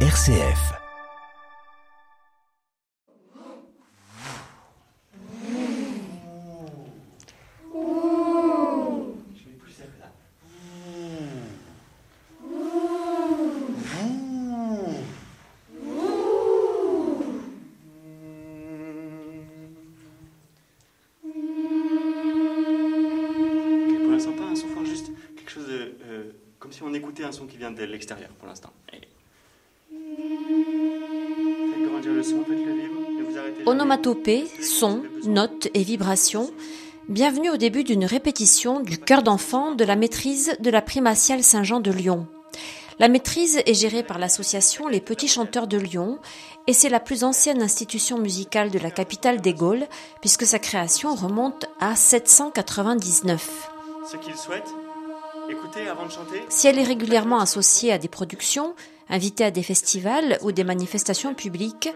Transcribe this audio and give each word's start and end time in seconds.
RCF. 0.00 0.85
Notes 35.36 35.68
et 35.74 35.82
vibrations. 35.82 36.50
Bienvenue 37.10 37.50
au 37.50 37.58
début 37.58 37.84
d'une 37.84 38.06
répétition 38.06 38.80
du 38.80 38.96
chœur 38.96 39.22
d'enfant 39.22 39.74
de 39.74 39.84
la 39.84 39.94
maîtrise 39.94 40.56
de 40.60 40.70
la 40.70 40.80
primatiale 40.80 41.44
Saint-Jean 41.44 41.80
de 41.80 41.90
Lyon. 41.90 42.26
La 42.98 43.08
maîtrise 43.08 43.60
est 43.66 43.74
gérée 43.74 44.02
par 44.02 44.18
l'association 44.18 44.88
Les 44.88 45.02
Petits 45.02 45.28
Chanteurs 45.28 45.66
de 45.66 45.76
Lyon 45.76 46.18
et 46.66 46.72
c'est 46.72 46.88
la 46.88 47.00
plus 47.00 47.22
ancienne 47.22 47.60
institution 47.60 48.16
musicale 48.16 48.70
de 48.70 48.78
la 48.78 48.90
capitale 48.90 49.42
des 49.42 49.52
Gaules 49.52 49.86
puisque 50.22 50.46
sa 50.46 50.58
création 50.58 51.14
remonte 51.14 51.66
à 51.80 51.96
799. 51.96 53.68
Ceux 54.10 54.18
qui 54.18 54.30
le 54.30 54.36
souhaitent, 54.38 54.74
écoutez 55.50 55.86
avant 55.86 56.06
de 56.06 56.12
chanter. 56.12 56.42
Si 56.48 56.66
elle 56.66 56.78
est 56.78 56.82
régulièrement 56.82 57.40
associée 57.40 57.92
à 57.92 57.98
des 57.98 58.08
productions, 58.08 58.74
invitée 59.08 59.44
à 59.44 59.50
des 59.50 59.62
festivals 59.62 60.38
ou 60.42 60.52
des 60.52 60.64
manifestations 60.64 61.34
publiques, 61.34 61.88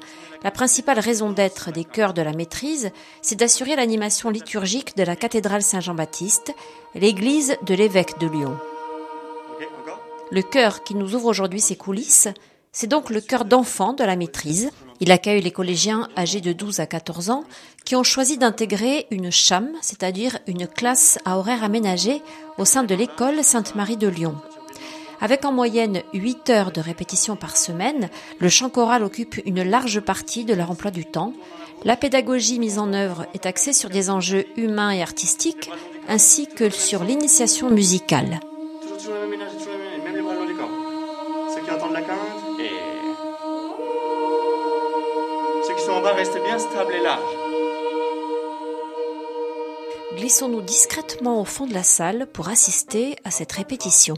la 0.42 0.50
principale 0.50 0.98
raison 0.98 1.30
d'être 1.30 1.72
des 1.72 1.84
chœurs 1.84 2.14
de 2.14 2.22
la 2.22 2.32
maîtrise, 2.32 2.90
c'est 3.22 3.36
d'assurer 3.38 3.76
l'animation 3.76 4.30
liturgique 4.30 4.96
de 4.96 5.02
la 5.02 5.16
cathédrale 5.16 5.62
Saint-Jean-Baptiste, 5.62 6.54
l'église 6.94 7.56
de 7.66 7.74
l'évêque 7.74 8.18
de 8.18 8.26
Lyon. 8.26 8.56
Le 10.30 10.42
chœur 10.42 10.84
qui 10.84 10.94
nous 10.94 11.14
ouvre 11.14 11.26
aujourd'hui 11.26 11.60
ses 11.60 11.76
coulisses, 11.76 12.28
c'est 12.72 12.86
donc 12.86 13.10
le 13.10 13.20
chœur 13.20 13.44
d'enfants 13.44 13.94
de 13.94 14.04
la 14.04 14.14
maîtrise. 14.14 14.70
Il 15.00 15.10
accueille 15.10 15.42
les 15.42 15.50
collégiens 15.50 16.08
âgés 16.16 16.40
de 16.40 16.52
12 16.52 16.78
à 16.78 16.86
14 16.86 17.30
ans 17.30 17.44
qui 17.84 17.96
ont 17.96 18.04
choisi 18.04 18.38
d'intégrer 18.38 19.06
une 19.10 19.32
cham, 19.32 19.68
c'est-à-dire 19.80 20.38
une 20.46 20.68
classe 20.68 21.18
à 21.24 21.38
horaire 21.38 21.64
aménagé 21.64 22.22
au 22.58 22.64
sein 22.64 22.84
de 22.84 22.94
l'école 22.94 23.42
Sainte-Marie 23.42 23.96
de 23.96 24.08
Lyon. 24.08 24.36
Avec 25.22 25.44
en 25.44 25.52
moyenne 25.52 26.02
8 26.14 26.48
heures 26.50 26.72
de 26.72 26.80
répétition 26.80 27.36
par 27.36 27.58
semaine, 27.58 28.08
le 28.38 28.48
chant 28.48 28.70
choral 28.70 29.04
occupe 29.04 29.38
une 29.44 29.62
large 29.62 30.00
partie 30.00 30.46
de 30.46 30.54
leur 30.54 30.70
emploi 30.70 30.90
du 30.90 31.04
temps. 31.04 31.34
La 31.84 31.96
pédagogie 31.96 32.58
mise 32.58 32.78
en 32.78 32.94
œuvre 32.94 33.26
est 33.34 33.44
axée 33.44 33.74
sur 33.74 33.90
des 33.90 34.08
enjeux 34.08 34.46
humains 34.56 34.92
et 34.92 35.02
artistiques, 35.02 35.70
ainsi 36.08 36.46
que 36.46 36.70
sur 36.70 37.04
l'initiation 37.04 37.68
musicale. 37.68 38.40
Ceux 41.54 41.60
qui 41.62 41.70
entendent 41.70 41.92
la 41.92 42.02
quinte, 42.02 42.16
et. 42.58 42.70
Ceux 45.66 45.74
qui 45.74 45.82
sont 45.82 45.92
en 45.92 46.00
bas 46.00 46.14
restent 46.14 46.42
bien 46.42 46.58
stables 46.58 46.94
et 46.94 47.02
larges. 47.02 47.36
Glissons-nous 50.16 50.62
discrètement 50.62 51.40
au 51.40 51.44
fond 51.44 51.66
de 51.66 51.74
la 51.74 51.82
salle 51.82 52.26
pour 52.32 52.48
assister 52.48 53.16
à 53.24 53.30
cette 53.30 53.52
répétition. 53.52 54.16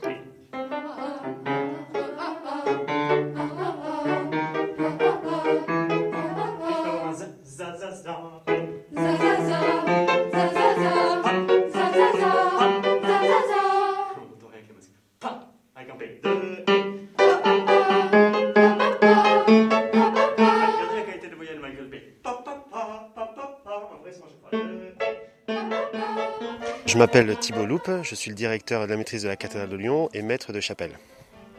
M'appelle 27.03 27.37
Thibault 27.37 27.67
Loupe, 27.67 27.91
je 28.05 28.15
suis 28.15 28.31
le 28.31 28.37
directeur 28.37 28.83
de 28.83 28.87
la 28.93 28.97
maîtrise 28.97 29.25
de 29.25 29.29
la 29.29 29.35
cathédrale 29.35 29.69
de 29.69 29.75
Lyon 29.75 30.09
et 30.15 30.23
maître 30.23 30.53
de 30.53 30.61
chapelle. 30.61 30.93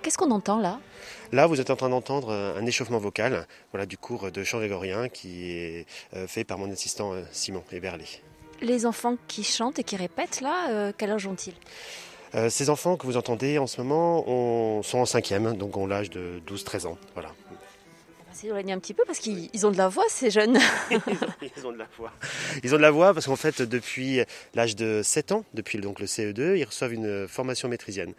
Qu'est-ce 0.02 0.18
qu'on 0.18 0.32
entend 0.32 0.58
là? 0.62 0.80
Là, 1.34 1.48
vous 1.48 1.60
êtes 1.60 1.70
en 1.70 1.76
train 1.76 1.90
d'entendre 1.90 2.32
un 2.32 2.66
échauffement 2.66 2.98
vocal 2.98 3.46
voilà, 3.74 3.86
du 3.86 3.98
cours 3.98 4.32
de 4.32 4.44
chant 4.46 4.60
grégorien 4.60 5.10
qui 5.10 5.52
est 5.52 5.86
euh, 6.16 6.28
fait 6.28 6.46
par 6.46 6.58
mon 6.58 6.72
assistant 6.72 7.12
euh, 7.12 7.24
Simon 7.34 7.62
Eberlé. 7.74 8.06
Les 8.62 8.86
enfants 8.86 9.18
qui 9.28 9.44
chantent 9.44 9.80
et 9.80 9.84
qui 9.84 9.98
répètent 9.98 10.40
là, 10.40 10.70
euh, 10.70 10.94
quel 10.98 11.12
âge 11.12 11.28
ont-ils? 11.28 11.56
Euh, 12.36 12.50
ces 12.50 12.70
enfants 12.70 12.96
que 12.96 13.06
vous 13.06 13.18
entendez 13.18 13.58
en 13.58 13.68
ce 13.68 13.82
moment 13.82 14.24
ont- 14.30 14.82
sont 14.82 15.00
en 15.00 15.06
cinquième, 15.06 15.58
donc 15.58 15.76
ont 15.76 15.88
l'âge 15.88 16.10
de 16.10 16.42
12-13 16.48 16.86
ans. 16.88 16.98
Voilà. 17.16 17.32
S'éloigner 18.44 18.74
un 18.74 18.80
petit 18.80 18.94
peu 18.94 19.04
parce 19.08 19.20
qu'ils 19.20 19.50
ils 19.54 19.66
ont 19.66 19.72
de 19.72 19.78
la 19.78 19.88
voix 19.88 20.04
ces 20.10 20.30
jeunes. 20.30 20.58
Ils 20.92 21.66
ont 21.66 21.72
de 21.72 21.78
la 21.78 21.88
voix. 21.98 22.12
Ils 22.62 22.74
ont 22.74 22.78
de 22.78 22.82
la 22.82 22.92
voix 22.92 23.14
parce 23.14 23.28
qu'en 23.28 23.38
fait, 23.38 23.62
depuis 23.62 24.20
l'âge 24.54 24.76
de 24.76 25.00
7 25.02 25.32
ans, 25.32 25.46
depuis 25.54 25.78
donc 25.80 26.02
le 26.02 26.08
CE2, 26.08 26.58
ils 26.58 26.66
reçoivent 26.66 26.92
une 26.94 27.26
formation 27.30 27.70
maîtrisienne. 27.70 28.14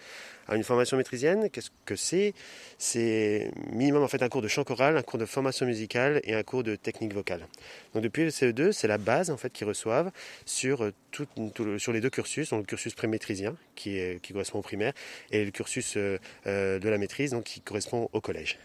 Alors, 0.47 0.57
une 0.57 0.65
formation 0.65 0.97
maîtrisienne, 0.97 1.51
qu'est-ce 1.51 1.69
que 1.85 1.95
c'est? 1.95 2.33
C'est 2.79 3.51
minimum 3.71 4.03
en 4.03 4.09
fait 4.09 4.23
un 4.23 4.31
cours 4.31 4.41
de 4.41 4.49
chant 4.49 4.65
choral, 4.65 4.97
un 4.97 5.03
cours 5.03 5.19
de 5.19 5.27
formation 5.27 5.67
musicale 5.67 6.23
et 6.25 6.35
un 6.35 6.43
cours 6.43 6.63
de 6.63 6.75
technique 6.75 7.13
vocale. 7.13 7.47
Donc 7.93 8.03
depuis 8.03 8.25
le 8.25 8.31
CE2, 8.31 8.73
c'est 8.73 8.89
la 8.89 8.97
base 8.99 9.31
en 9.31 9.37
fait 9.37 9.53
qu'ils 9.53 9.67
reçoivent 9.67 10.11
sur, 10.47 10.85
euh, 10.85 10.93
tout, 11.11 11.27
tout 11.55 11.65
le- 11.65 11.79
sur 11.79 11.93
les 11.93 12.01
deux 12.01 12.11
cursus, 12.11 12.49
donc 12.49 12.61
le 12.61 12.67
cursus 12.67 12.95
pré-maîtrisien 12.95 13.57
qui, 13.75 13.99
est- 13.99 14.23
qui 14.23 14.33
correspond 14.33 14.61
au 14.61 14.63
primaire 14.63 14.95
et 15.31 15.45
le 15.45 15.51
cursus 15.51 15.99
euh, 15.99 16.19
euh, 16.47 16.79
de 16.79 16.89
la 16.89 16.97
maîtrise 16.97 17.33
donc 17.33 17.45
qui 17.45 17.61
correspond 17.61 18.09
au 18.15 18.21
collège. 18.23 18.59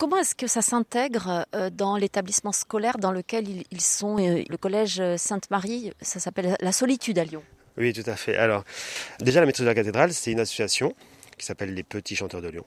Comment 0.00 0.16
est-ce 0.16 0.34
que 0.34 0.46
ça 0.46 0.62
s'intègre 0.62 1.44
euh, 1.54 1.68
dans 1.68 1.98
l'établissement 1.98 2.52
scolaire 2.52 2.96
dans 2.96 3.12
lequel 3.12 3.44
ils, 3.70 3.80
sont 3.82 4.16
euh, 4.18 4.42
Le 4.48 4.56
collège 4.56 5.02
Sainte-Marie, 5.18 5.92
ça 6.00 6.18
s'appelle 6.18 6.56
La 6.60 6.72
Solitude 6.72 7.18
à 7.18 7.24
Lyon? 7.24 7.42
Oui, 7.76 7.92
tout 7.92 8.08
à 8.10 8.16
fait. 8.16 8.34
Alors, 8.34 8.64
déjà, 9.18 9.40
la 9.40 9.46
maîtrise 9.46 9.66
de 9.66 9.68
la 9.68 9.74
cathédrale, 9.74 10.14
c'est 10.14 10.32
une 10.32 10.40
association 10.40 10.94
qui 11.36 11.44
s'appelle 11.44 11.74
les 11.74 11.82
Petits 11.82 12.16
Chanteurs 12.16 12.40
de 12.40 12.48
Lyon. 12.48 12.64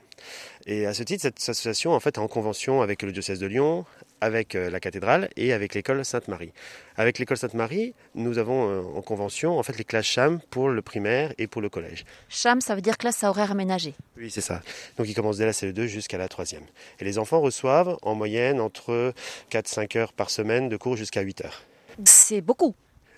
Et 0.67 0.85
à 0.85 0.93
ce 0.93 1.01
titre, 1.01 1.23
cette 1.23 1.37
association, 1.37 1.93
en 1.93 1.99
fait, 1.99 2.17
est 2.17 2.21
en 2.21 2.27
convention 2.27 2.83
avec 2.83 3.01
le 3.01 3.11
diocèse 3.11 3.39
de 3.39 3.47
Lyon, 3.47 3.83
avec 4.23 4.55
euh, 4.55 4.69
la 4.69 4.79
cathédrale 4.79 5.29
et 5.35 5.51
avec 5.51 5.75
l'école 5.75 6.03
Sainte-Marie. 6.05 6.53
Avec 6.95 7.19
l'école 7.19 7.37
Sainte-Marie, 7.37 7.93
nous 8.15 8.37
avons 8.37 8.69
euh, 8.69 8.81
en 8.97 9.01
convention, 9.01 9.59
en 9.59 9.63
fait, 9.63 9.77
les 9.77 9.83
classes 9.83 10.05
CHAM 10.05 10.39
pour 10.49 10.69
le 10.69 10.81
primaire 10.81 11.33
et 11.37 11.47
pour 11.47 11.61
le 11.61 11.67
collège. 11.67 12.05
Cham, 12.29 12.61
ça 12.61 12.73
veut 12.73 12.81
dire 12.81 12.97
classe 12.97 13.23
à 13.23 13.29
horaire 13.29 13.51
aménagé. 13.51 13.93
Oui, 14.17 14.31
c'est 14.31 14.41
ça. 14.41 14.61
Donc, 14.97 15.09
ils 15.09 15.13
commencent 15.13 15.37
dès 15.37 15.45
la 15.45 15.51
CE2 15.51 15.87
jusqu'à 15.87 16.17
la 16.17 16.29
troisième. 16.29 16.63
Et 16.99 17.05
les 17.05 17.17
enfants 17.17 17.41
reçoivent 17.41 17.97
en 18.01 18.15
moyenne 18.15 18.61
entre 18.61 19.13
4-5 19.51 19.97
heures 19.97 20.13
par 20.13 20.29
semaine 20.29 20.69
de 20.69 20.77
cours 20.77 20.95
jusqu'à 20.95 21.21
8 21.21 21.41
heures. 21.41 21.63
C'est 22.05 22.41
beaucoup. 22.41 22.75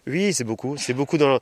Oui, 0.07 0.33
c'est 0.33 0.43
beaucoup. 0.43 0.77
C'est 0.77 0.93
beaucoup 0.93 1.17
dans, 1.17 1.39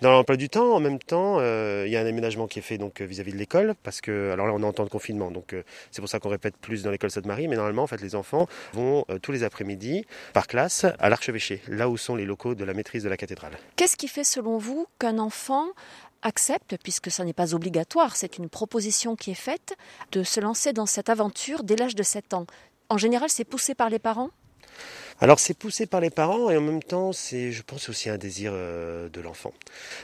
dans 0.00 0.10
l'emploi 0.10 0.36
du 0.36 0.48
temps. 0.48 0.74
En 0.74 0.80
même 0.80 0.98
temps, 0.98 1.38
euh, 1.40 1.84
il 1.86 1.92
y 1.92 1.96
a 1.96 2.00
un 2.00 2.06
aménagement 2.06 2.46
qui 2.46 2.60
est 2.60 2.62
fait 2.62 2.78
donc 2.78 3.00
euh, 3.00 3.04
vis-à-vis 3.04 3.32
de 3.32 3.38
l'école, 3.38 3.74
parce 3.82 4.00
que 4.00 4.30
alors 4.30 4.46
là, 4.46 4.52
on 4.54 4.62
est 4.62 4.66
en 4.66 4.72
temps 4.72 4.84
de 4.84 4.88
confinement, 4.88 5.30
donc 5.30 5.52
euh, 5.52 5.62
c'est 5.90 6.00
pour 6.00 6.08
ça 6.08 6.20
qu'on 6.20 6.28
répète 6.28 6.56
plus 6.56 6.82
dans 6.82 6.90
l'école 6.90 7.10
Sainte-Marie. 7.10 7.48
Mais 7.48 7.56
normalement, 7.56 7.84
en 7.84 7.96
les 8.00 8.14
enfants 8.14 8.48
vont 8.72 9.04
tous 9.22 9.32
les 9.32 9.44
après-midi 9.44 10.04
par 10.32 10.46
classe 10.46 10.84
à 10.98 11.08
l'archevêché, 11.08 11.62
là 11.68 11.88
où 11.88 11.96
sont 11.96 12.16
les 12.16 12.24
locaux 12.24 12.54
de 12.54 12.64
la 12.64 12.74
maîtrise 12.74 13.02
de 13.02 13.08
la 13.08 13.16
cathédrale. 13.16 13.52
Qu'est-ce 13.76 13.96
qui 13.96 14.08
fait 14.08 14.24
selon 14.24 14.58
vous 14.58 14.86
qu'un 14.98 15.18
enfant 15.18 15.66
accepte, 16.22 16.76
puisque 16.82 17.10
ça 17.10 17.24
n'est 17.24 17.32
pas 17.32 17.54
obligatoire, 17.54 18.16
c'est 18.16 18.38
une 18.38 18.48
proposition 18.48 19.14
qui 19.14 19.30
est 19.30 19.34
faite, 19.34 19.76
de 20.12 20.22
se 20.22 20.40
lancer 20.40 20.72
dans 20.72 20.86
cette 20.86 21.08
aventure 21.08 21.62
dès 21.62 21.76
l'âge 21.76 21.94
de 21.94 22.02
7 22.02 22.34
ans? 22.34 22.46
En 22.88 22.98
général, 22.98 23.30
c'est 23.30 23.44
poussé 23.44 23.74
par 23.74 23.90
les 23.90 23.98
parents? 23.98 24.30
Alors 25.20 25.38
c'est 25.38 25.54
poussé 25.54 25.86
par 25.86 26.00
les 26.00 26.10
parents 26.10 26.50
et 26.50 26.56
en 26.56 26.60
même 26.60 26.82
temps 26.82 27.12
c'est, 27.12 27.52
je 27.52 27.62
pense, 27.62 27.88
aussi 27.88 28.10
un 28.10 28.18
désir 28.18 28.50
euh, 28.52 29.08
de 29.08 29.20
l'enfant. 29.20 29.54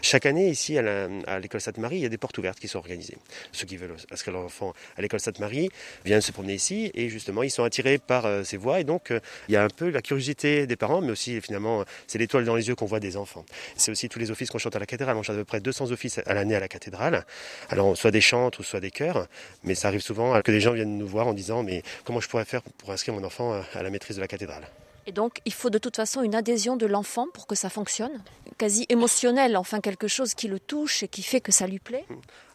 Chaque 0.02 0.24
année 0.24 0.48
ici 0.48 0.78
à, 0.78 1.40
l'école 1.40 1.60
Sainte-Marie, 1.60 1.96
il 1.96 2.02
y 2.02 2.06
a 2.06 2.08
des 2.08 2.16
portes 2.16 2.38
ouvertes 2.38 2.60
qui 2.60 2.68
sont 2.68 2.78
organisées. 2.78 3.18
Ceux 3.50 3.66
qui 3.66 3.76
veulent 3.76 3.96
inscrire 4.12 4.34
leur 4.34 4.44
enfant 4.44 4.72
à 4.96 5.02
l'école 5.02 5.18
Sainte-Marie 5.18 5.68
viennent 6.04 6.20
se 6.20 6.30
promener 6.30 6.54
ici 6.54 6.92
et 6.94 7.08
justement 7.08 7.42
ils 7.42 7.50
sont 7.50 7.64
attirés 7.64 7.98
par 7.98 8.24
euh, 8.24 8.44
ces 8.44 8.56
voies 8.56 8.78
et 8.78 8.84
donc 8.84 9.10
euh, 9.10 9.18
il 9.48 9.54
y 9.54 9.56
a 9.56 9.64
un 9.64 9.68
peu 9.68 9.90
la 9.90 10.00
curiosité 10.00 10.68
des 10.68 10.76
parents, 10.76 11.00
mais 11.00 11.10
aussi 11.10 11.40
finalement 11.40 11.84
c'est 12.06 12.18
l'étoile 12.18 12.44
dans 12.44 12.54
les 12.54 12.68
yeux 12.68 12.76
qu'on 12.76 12.86
voit 12.86 13.00
des 13.00 13.16
enfants. 13.16 13.44
C'est 13.76 13.90
aussi 13.90 14.08
tous 14.08 14.20
les 14.20 14.30
offices 14.30 14.48
qu'on 14.48 14.58
chante 14.58 14.76
à 14.76 14.78
la 14.78 14.86
cathédrale. 14.86 15.16
On 15.16 15.24
chante 15.24 15.34
à 15.34 15.40
peu 15.40 15.44
près 15.44 15.60
200 15.60 15.90
offices 15.90 16.20
à 16.24 16.34
l'année 16.34 16.54
à 16.54 16.60
la 16.60 16.68
cathédrale. 16.68 17.26
Alors 17.68 17.96
soit 17.96 18.12
des 18.12 18.20
chantes 18.20 18.60
ou 18.60 18.62
soit 18.62 18.80
des 18.80 18.92
chœurs, 18.92 19.26
mais 19.64 19.74
ça 19.74 19.88
arrive 19.88 20.02
souvent 20.02 20.40
que 20.40 20.52
des 20.52 20.60
gens 20.60 20.72
viennent 20.72 20.98
nous 20.98 21.08
voir 21.08 21.26
en 21.26 21.34
disant 21.34 21.64
mais 21.64 21.82
comment 22.04 22.20
je 22.20 22.28
pourrais 22.28 22.44
faire 22.44 22.62
pour 22.78 22.92
inscrire 22.92 23.14
mon 23.14 23.24
enfant 23.24 23.60
à 23.74 23.82
la 23.82 23.90
maîtrise 23.90 24.14
de 24.14 24.20
la 24.20 24.28
cathédrale? 24.28 24.62
Et 25.10 25.12
donc, 25.12 25.40
il 25.44 25.52
faut 25.52 25.70
de 25.70 25.78
toute 25.78 25.96
façon 25.96 26.22
une 26.22 26.36
adhésion 26.36 26.76
de 26.76 26.86
l'enfant 26.86 27.26
pour 27.34 27.48
que 27.48 27.56
ça 27.56 27.68
fonctionne 27.68 28.22
Quasi 28.58 28.86
émotionnel, 28.90 29.56
enfin 29.56 29.80
quelque 29.80 30.06
chose 30.06 30.34
qui 30.34 30.46
le 30.46 30.60
touche 30.60 31.02
et 31.02 31.08
qui 31.08 31.24
fait 31.24 31.40
que 31.40 31.50
ça 31.50 31.66
lui 31.66 31.80
plaît 31.80 32.04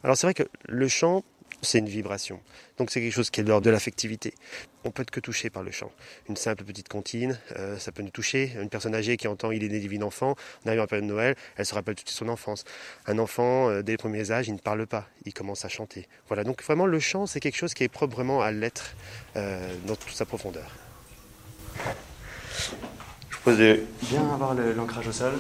Alors 0.06 0.16
c'est 0.16 0.26
vrai 0.26 0.34
que 0.34 0.48
le 0.70 0.88
chant, 0.88 1.26
c'est 1.64 1.80
une 1.80 1.90
vibration. 1.90 2.40
Donc 2.78 2.92
c'est 2.92 3.02
quelque 3.02 3.12
chose 3.12 3.30
qui 3.30 3.42
est 3.42 3.44
de 3.44 3.60
de 3.60 3.70
l'affectivité. 3.70 4.34
On 4.86 4.92
peut 4.92 5.02
être 5.02 5.12
que 5.12 5.20
touché 5.20 5.50
par 5.50 5.64
le 5.64 5.72
chant. 5.72 5.92
Une 6.30 6.38
simple 6.38 6.64
petite 6.64 6.88
comptine, 6.88 7.38
euh, 7.58 7.78
ça 7.78 7.92
peut 7.92 8.04
nous 8.04 8.10
toucher. 8.10 8.54
Une 8.62 8.70
personne 8.70 8.96
âgée 8.96 9.18
qui 9.18 9.28
entend 9.28 9.52
Il 9.52 9.62
est 9.62 9.68
né 9.68 9.80
divin 9.80 10.04
enfant, 10.04 10.36
on 10.64 10.70
arrive 10.70 10.80
en 10.80 10.88
période 10.88 11.10
de 11.10 11.14
Noël, 11.14 11.36
elle 11.58 11.66
se 11.66 11.74
rappelle 11.74 11.96
toute 11.96 12.10
son 12.10 12.30
enfance. 12.30 12.64
Un 13.06 13.20
enfant, 13.20 13.70
euh, 13.70 13.82
dès 13.82 13.92
les 13.94 13.98
premiers 13.98 14.32
âges, 14.32 14.48
il 14.48 14.54
ne 14.54 14.60
parle 14.60 14.88
pas, 14.88 15.10
il 15.26 15.34
commence 15.34 15.66
à 15.66 15.68
chanter. 15.68 16.08
Voilà, 16.30 16.46
donc 16.46 16.64
vraiment 16.64 16.86
le 16.86 17.02
chant, 17.02 17.26
c'est 17.26 17.42
quelque 17.42 17.58
chose 17.58 17.74
qui 17.74 17.84
est 17.84 17.90
propre 17.90 18.16
vraiment 18.16 18.42
à 18.42 18.54
l'être 18.54 18.96
euh, 19.36 19.76
dans 19.88 19.98
toute 19.98 20.14
sa 20.14 20.26
profondeur. 20.26 20.72
Je 22.66 23.36
vous 23.36 23.42
propose 23.42 23.58
de 23.60 23.84
bien 24.04 24.22
avoir 24.34 24.54
le- 24.54 24.74
l'ancrage 24.74 25.08
au 25.08 25.12
sol, 25.12 25.34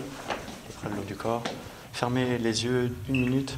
de 0.83 0.95
l'eau 0.95 1.04
du 1.04 1.16
corps. 1.16 1.44
Fermez 1.94 2.38
les 2.38 2.63
yeux 2.66 2.94
une 3.10 3.22
minute. 3.22 3.57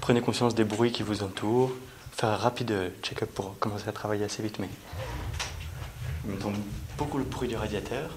Prenez 0.00 0.20
conscience 0.20 0.54
des 0.54 0.64
bruits 0.64 0.92
qui 0.92 1.02
vous 1.02 1.22
entourent. 1.22 1.72
Faire 2.12 2.30
un 2.30 2.36
rapide 2.36 2.92
check-up 3.02 3.30
pour 3.34 3.58
commencer 3.58 3.88
à 3.88 3.92
travailler 3.92 4.24
assez 4.24 4.42
vite, 4.42 4.58
mais 4.58 4.68
mettons 6.24 6.52
beaucoup 6.96 7.18
le 7.18 7.24
bruit 7.24 7.48
du 7.48 7.56
radiateur. 7.56 8.10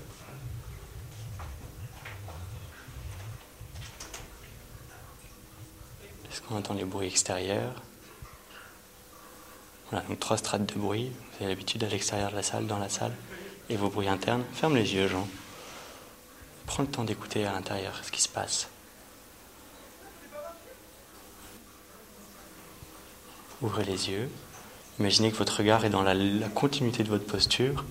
Est-ce 6.31 6.41
qu'on 6.41 6.55
entend 6.57 6.73
les 6.73 6.83
bruits 6.85 7.07
extérieurs? 7.07 7.73
Voilà, 9.89 10.05
donc 10.07 10.19
trois 10.19 10.37
strates 10.37 10.65
de 10.65 10.79
bruit. 10.79 11.11
Vous 11.31 11.37
avez 11.43 11.47
l'habitude 11.53 11.83
à 11.83 11.87
l'extérieur 11.87 12.31
de 12.31 12.35
la 12.35 12.43
salle, 12.43 12.67
dans 12.67 12.79
la 12.79 12.89
salle, 12.89 13.13
et 13.69 13.75
vos 13.75 13.89
bruits 13.89 14.07
internes. 14.07 14.43
Ferme 14.53 14.75
les 14.75 14.93
yeux, 14.93 15.07
Jean. 15.07 15.27
Prends 16.65 16.83
le 16.83 16.89
temps 16.89 17.03
d'écouter 17.03 17.45
à 17.45 17.53
l'intérieur 17.53 17.99
ce 18.03 18.11
qui 18.11 18.21
se 18.21 18.29
passe. 18.29 18.69
Ouvrez 23.61 23.85
les 23.85 24.09
yeux. 24.09 24.29
Imaginez 24.99 25.31
que 25.31 25.37
votre 25.37 25.57
regard 25.57 25.85
est 25.85 25.89
dans 25.89 26.03
la, 26.03 26.13
la 26.13 26.49
continuité 26.49 27.03
de 27.03 27.09
votre 27.09 27.25
posture. 27.25 27.85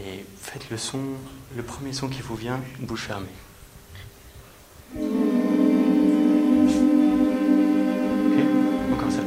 Et 0.00 0.24
faites 0.40 0.70
le 0.70 0.78
son, 0.78 1.00
le 1.54 1.62
premier 1.62 1.92
son 1.92 2.08
qui 2.08 2.22
vous 2.22 2.36
vient, 2.36 2.60
bouche 2.80 3.06
fermée. 3.06 3.28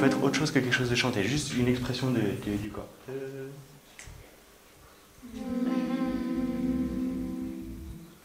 Peut 0.04 0.10
être 0.10 0.22
autre 0.24 0.36
chose 0.38 0.52
que 0.52 0.60
quelque 0.60 0.74
chose 0.76 0.90
de 0.90 0.96
chanté, 0.96 1.24
juste 1.24 1.54
une 1.54 1.68
expression 1.70 2.12
de- 2.12 2.20
du 2.20 2.70
corps. 2.70 2.90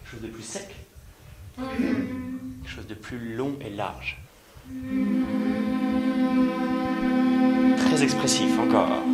Quelque 0.01 0.11
chose 0.11 0.21
de 0.23 0.27
plus 0.29 0.43
sec. 0.43 0.75
Quelque 1.57 2.75
chose 2.75 2.87
de 2.89 2.95
plus 2.95 3.37
long 3.37 3.57
et 3.61 3.71
large. 3.71 4.21
Très 7.77 8.03
expressif 8.03 8.59
encore. 8.59 9.05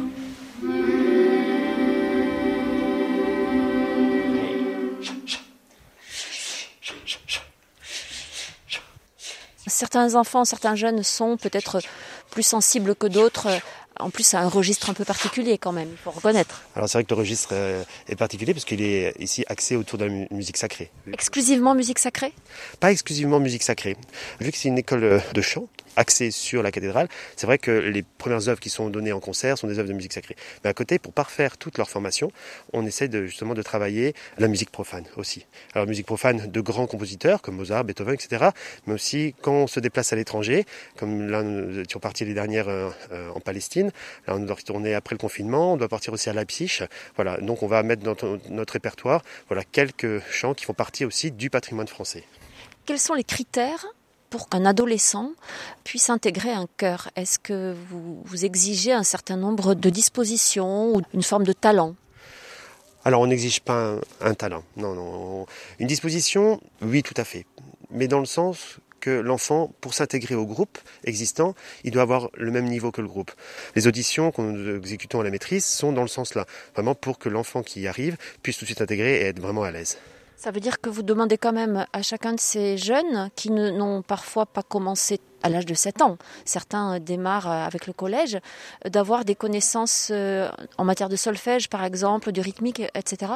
Certains 9.67 10.15
enfants, 10.15 10.45
certains 10.45 10.75
jeunes 10.77 11.03
sont 11.03 11.37
peut-être 11.37 11.81
plus 12.35 12.43
sensibles 12.43 12.95
que 12.95 13.07
d'autres. 13.07 13.49
En 14.01 14.11
plus, 14.11 14.25
c'est 14.25 14.37
un 14.37 14.49
registre 14.49 14.91
un 14.91 14.93
peu 14.95 15.05
particulier 15.05 15.57
quand 15.57 15.71
même, 15.71 15.89
il 15.93 15.97
faut 15.97 16.11
reconnaître. 16.11 16.63
Alors 16.75 16.89
c'est 16.89 16.99
vrai 16.99 17.05
que 17.05 17.15
le 17.15 17.21
registre 17.21 17.51
euh, 17.53 17.85
est 18.09 18.17
particulier 18.17 18.53
parce 18.53 18.65
qu'il 18.65 18.83
est 18.83 19.15
ici 19.21 19.45
axé 19.49 19.77
autour 19.77 19.99
de 20.01 20.05
la 20.07 20.11
mu- 20.11 20.27
musique 20.33 20.57
sacrée. 20.57 20.91
Exclusivement 21.13 21.77
musique 21.77 22.01
sacrée? 22.01 22.33
Pas 22.81 22.91
exclusivement 22.91 23.39
musique 23.39 23.63
sacrée. 23.63 23.97
Vu 24.41 24.51
que 24.51 24.59
c'est 24.59 24.67
une 24.69 24.79
école 24.79 25.05
euh, 25.05 25.21
de 25.33 25.41
chant 25.41 25.69
axée 25.97 26.31
sur 26.31 26.63
la 26.63 26.71
cathédrale, 26.71 27.09
c'est 27.37 27.47
vrai 27.47 27.59
que 27.59 27.71
les 27.71 28.03
premières 28.03 28.49
œuvres 28.49 28.61
qui 28.61 28.71
sont 28.71 28.91
données 28.91 29.13
en 29.13 29.21
concert 29.21 29.59
sont 29.59 29.67
des 29.67 29.79
œuvres 29.79 29.89
de 29.89 29.95
musique 29.95 30.13
sacrée. 30.13 30.37
Mais 30.63 30.71
à 30.71 30.75
côté, 30.75 30.99
pour 30.99 31.13
parfaire 31.13 31.57
toute 31.57 31.79
leur 31.79 31.89
formation, 31.89 32.31
on 32.73 32.85
essaie 32.87 33.09
justement 33.27 33.55
de 33.55 33.63
travailler 33.63 34.15
la 34.39 34.49
musique 34.49 34.71
profane 34.71 35.05
aussi. 35.17 35.47
Alors 35.75 35.87
musique 35.87 36.07
profane 36.07 36.51
de 36.51 36.61
grands 36.61 36.87
compositeurs 36.87 37.43
comme 37.43 37.57
Mozart, 37.57 37.85
Beethoven, 37.85 38.15
etc. 38.15 38.51
Mais 38.87 38.95
aussi 38.95 39.35
quand 39.43 39.53
on 39.53 39.67
se 39.67 39.81
déplace 39.81 40.13
à 40.13 40.17
l'étranger, 40.17 40.65
comme 40.97 41.29
là 41.29 41.43
nous 41.43 41.81
étions 41.81 42.01
partis 42.01 42.25
les 42.25 42.35
dernières 42.35 42.69
euh, 42.69 42.91
euh, 43.13 43.31
en 43.31 43.41
Palestine, 43.41 43.91
là 44.27 44.35
on 44.37 44.41
doit 44.41 44.57
retourner 44.57 44.95
après 44.95 45.15
le 45.15 45.21
confinement, 45.21 45.75
on 45.75 45.77
doit 45.77 45.89
partir 45.89 46.13
aussi 46.13 46.29
à 46.29 46.33
Leipzig. 46.33 46.81
Voilà, 47.17 47.39
donc 47.39 47.63
on 47.63 47.67
va 47.67 47.83
mettre 47.83 48.03
dans 48.03 48.17
notre 48.51 48.73
répertoire 48.73 49.23
voilà 49.49 49.65
quelques 49.65 50.21
chants 50.31 50.55
qui 50.55 50.65
font 50.65 50.75
partie 50.75 51.05
aussi 51.05 51.31
du 51.31 51.51
patrimoine 51.51 51.89
français. 51.89 52.25
Quels 52.87 52.99
sont 52.99 53.15
les 53.15 53.25
critères 53.25 53.87
pour 54.35 54.49
qu'un 54.49 54.67
adolescent 54.67 55.31
puisse 55.85 56.11
intégrer 56.11 56.51
un 56.51 56.67
chœur 56.77 57.09
Est-ce 57.15 57.39
que 57.39 57.73
vous, 57.89 58.45
exigez 58.45 58.93
un 58.93 59.05
certain 59.05 59.37
nombre 59.37 59.75
de 59.75 59.91
dispositions 59.91 60.93
ou 60.93 61.03
une 61.15 61.23
forme 61.23 61.45
de 61.45 61.53
talent? 61.53 61.95
Alors 63.05 63.21
on 63.21 63.29
n'exige 63.29 63.61
pas 63.61 63.93
un, 63.93 64.01
un 64.21 64.35
talent, 64.35 64.65
non, 64.77 64.93
non. 64.93 65.47
Une 65.79 65.87
disposition, 65.87 66.61
oui, 66.83 67.05
tout 67.05 67.15
à 67.17 67.23
fait. 67.23 67.47
Mais 67.93 68.09
dans 68.09 68.19
le 68.19 68.27
sens 68.27 68.79
que 68.99 69.11
l'enfant, 69.11 69.73
pour 69.81 69.95
s'intégrer 69.95 70.35
au 70.35 70.47
groupe 70.47 70.79
existant, 71.05 71.55
il 71.85 71.93
doit 71.93 72.03
avoir 72.03 72.29
le 72.35 72.51
même 72.51 72.65
niveau 72.65 72.91
que 72.91 73.03
le 73.03 73.07
groupe. 73.07 73.31
Les 73.77 73.87
auditions 73.87 74.33
que 74.33 74.43
nous 74.43 74.77
exécutons 74.79 75.21
à 75.21 75.23
la 75.23 75.31
maîtrise 75.31 75.65
sont 75.65 75.93
dans 75.93 76.03
le 76.03 76.09
sens 76.09 76.35
là, 76.35 76.45
vraiment 76.75 76.97
pour 76.97 77.21
que 77.21 77.29
l'enfant 77.29 77.63
qui 77.63 77.83
y 77.83 77.87
arrive 77.87 78.17
puisse 78.43 78.57
tout 78.57 78.65
de 78.65 78.71
suite 78.71 78.83
intégrer 78.83 79.21
et 79.21 79.27
être 79.27 79.39
vraiment 79.39 79.63
à 79.63 79.71
l'aise. 79.71 79.97
Ça 80.37 80.51
veut 80.51 80.61
dire 80.61 80.81
que 80.81 80.91
vous 80.91 81.03
demandez 81.03 81.39
quand 81.39 81.53
même 81.53 81.87
à 81.93 82.03
chacun 82.03 82.33
de 82.35 82.41
ces 82.41 82.77
jeunes 82.77 83.31
qui 83.35 83.51
n'ont 83.51 84.03
parfois 84.03 84.47
pas 84.47 84.63
commencé 84.63 85.21
à 85.43 85.49
l'âge 85.49 85.67
de 85.67 85.75
7 85.75 86.03
ans, 86.03 86.19
certains 86.45 86.95
euh, 86.95 86.99
démarrent 86.99 87.51
euh, 87.51 87.67
avec 87.67 87.87
le 87.87 87.93
collège, 87.93 88.37
euh, 88.85 88.89
d'avoir 88.89 89.25
des 89.25 89.35
connaissances 89.35 90.11
en 90.11 90.85
matière 90.85 91.09
de 91.09 91.17
solfège 91.17 91.69
par 91.69 91.85
exemple, 91.85 92.33
de 92.33 92.41
rythmique, 92.41 92.83
etc. 92.95 93.33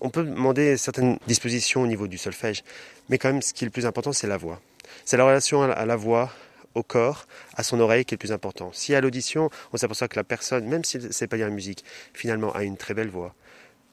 On 0.00 0.08
peut 0.10 0.24
demander 0.24 0.76
certaines 0.78 1.18
dispositions 1.26 1.82
au 1.82 1.86
niveau 1.86 2.06
du 2.06 2.16
solfège, 2.18 2.64
mais 3.08 3.18
quand 3.18 3.28
même 3.32 3.42
ce 3.42 3.52
qui 3.52 3.64
est 3.64 3.66
le 3.66 3.70
plus 3.70 3.84
important, 3.86 4.12
c'est 4.12 4.26
la 4.26 4.38
voix. 4.38 4.60
C'est 5.04 5.16
la 5.18 5.24
relation 5.24 5.62
à 5.62 5.84
la- 5.84 5.96
voix, 5.96 6.30
au 6.74 6.82
corps, 6.82 7.26
à 7.54 7.62
son 7.62 7.78
oreille 7.80 8.04
qui 8.04 8.14
est 8.14 8.16
le 8.16 8.20
plus 8.20 8.32
important. 8.32 8.70
Si 8.72 8.94
à 8.94 9.00
l'audition, 9.00 9.50
on 9.72 9.76
s'aperçoit 9.76 10.08
que 10.08 10.16
la 10.16 10.24
personne, 10.24 10.66
même 10.66 10.84
si 10.84 10.96
elle 10.96 11.04
ne 11.04 11.26
pas 11.26 11.36
lire 11.36 11.46
la 11.46 11.52
musique, 11.54 11.84
finalement 12.14 12.52
a 12.52 12.64
une 12.64 12.76
très 12.78 12.94
belle 12.94 13.10
voix, 13.10 13.34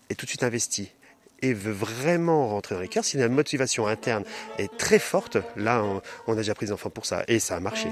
est 0.10 0.16
tout 0.16 0.26
de 0.26 0.30
suite 0.30 0.44
investie 0.44 0.92
et 1.42 1.54
veut 1.54 1.72
vraiment 1.72 2.48
rentrer 2.50 2.76
dans 2.76 2.82
les 2.82 2.88
cœurs, 2.88 3.06
si 3.06 3.18
la 3.18 3.30
motivation 3.30 3.88
interne 3.88 4.24
est 4.58 4.76
très 4.78 5.00
forte, 5.00 5.38
là 5.56 5.84
on, 6.28 6.34
a 6.34 6.36
déjà 6.36 6.54
pris 6.54 6.68
des 6.68 6.72
enfants 6.72 6.90
pour 6.90 7.06
ça, 7.06 7.24
et 7.28 7.40
ça 7.40 7.56
a 7.56 7.60
marché. 7.60 7.90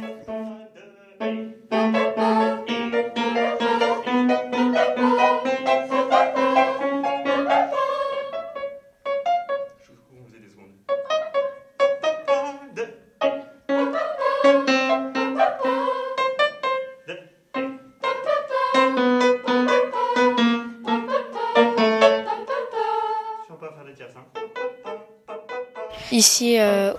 Ici, 26.19 26.59
euh, 26.59 26.93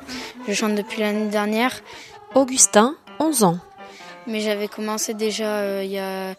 je 0.48 0.54
chante 0.54 0.74
depuis 0.74 1.00
l'année 1.00 1.28
dernière, 1.28 1.82
Augustin, 2.34 2.96
11 3.18 3.44
ans. 3.44 3.58
mais 4.26 4.40
j'avais 4.40 4.66
commencé 4.66 5.12
déjà 5.12 5.58
euh, 5.58 5.82
il, 5.84 5.90
y 5.90 5.98
a, 5.98 6.30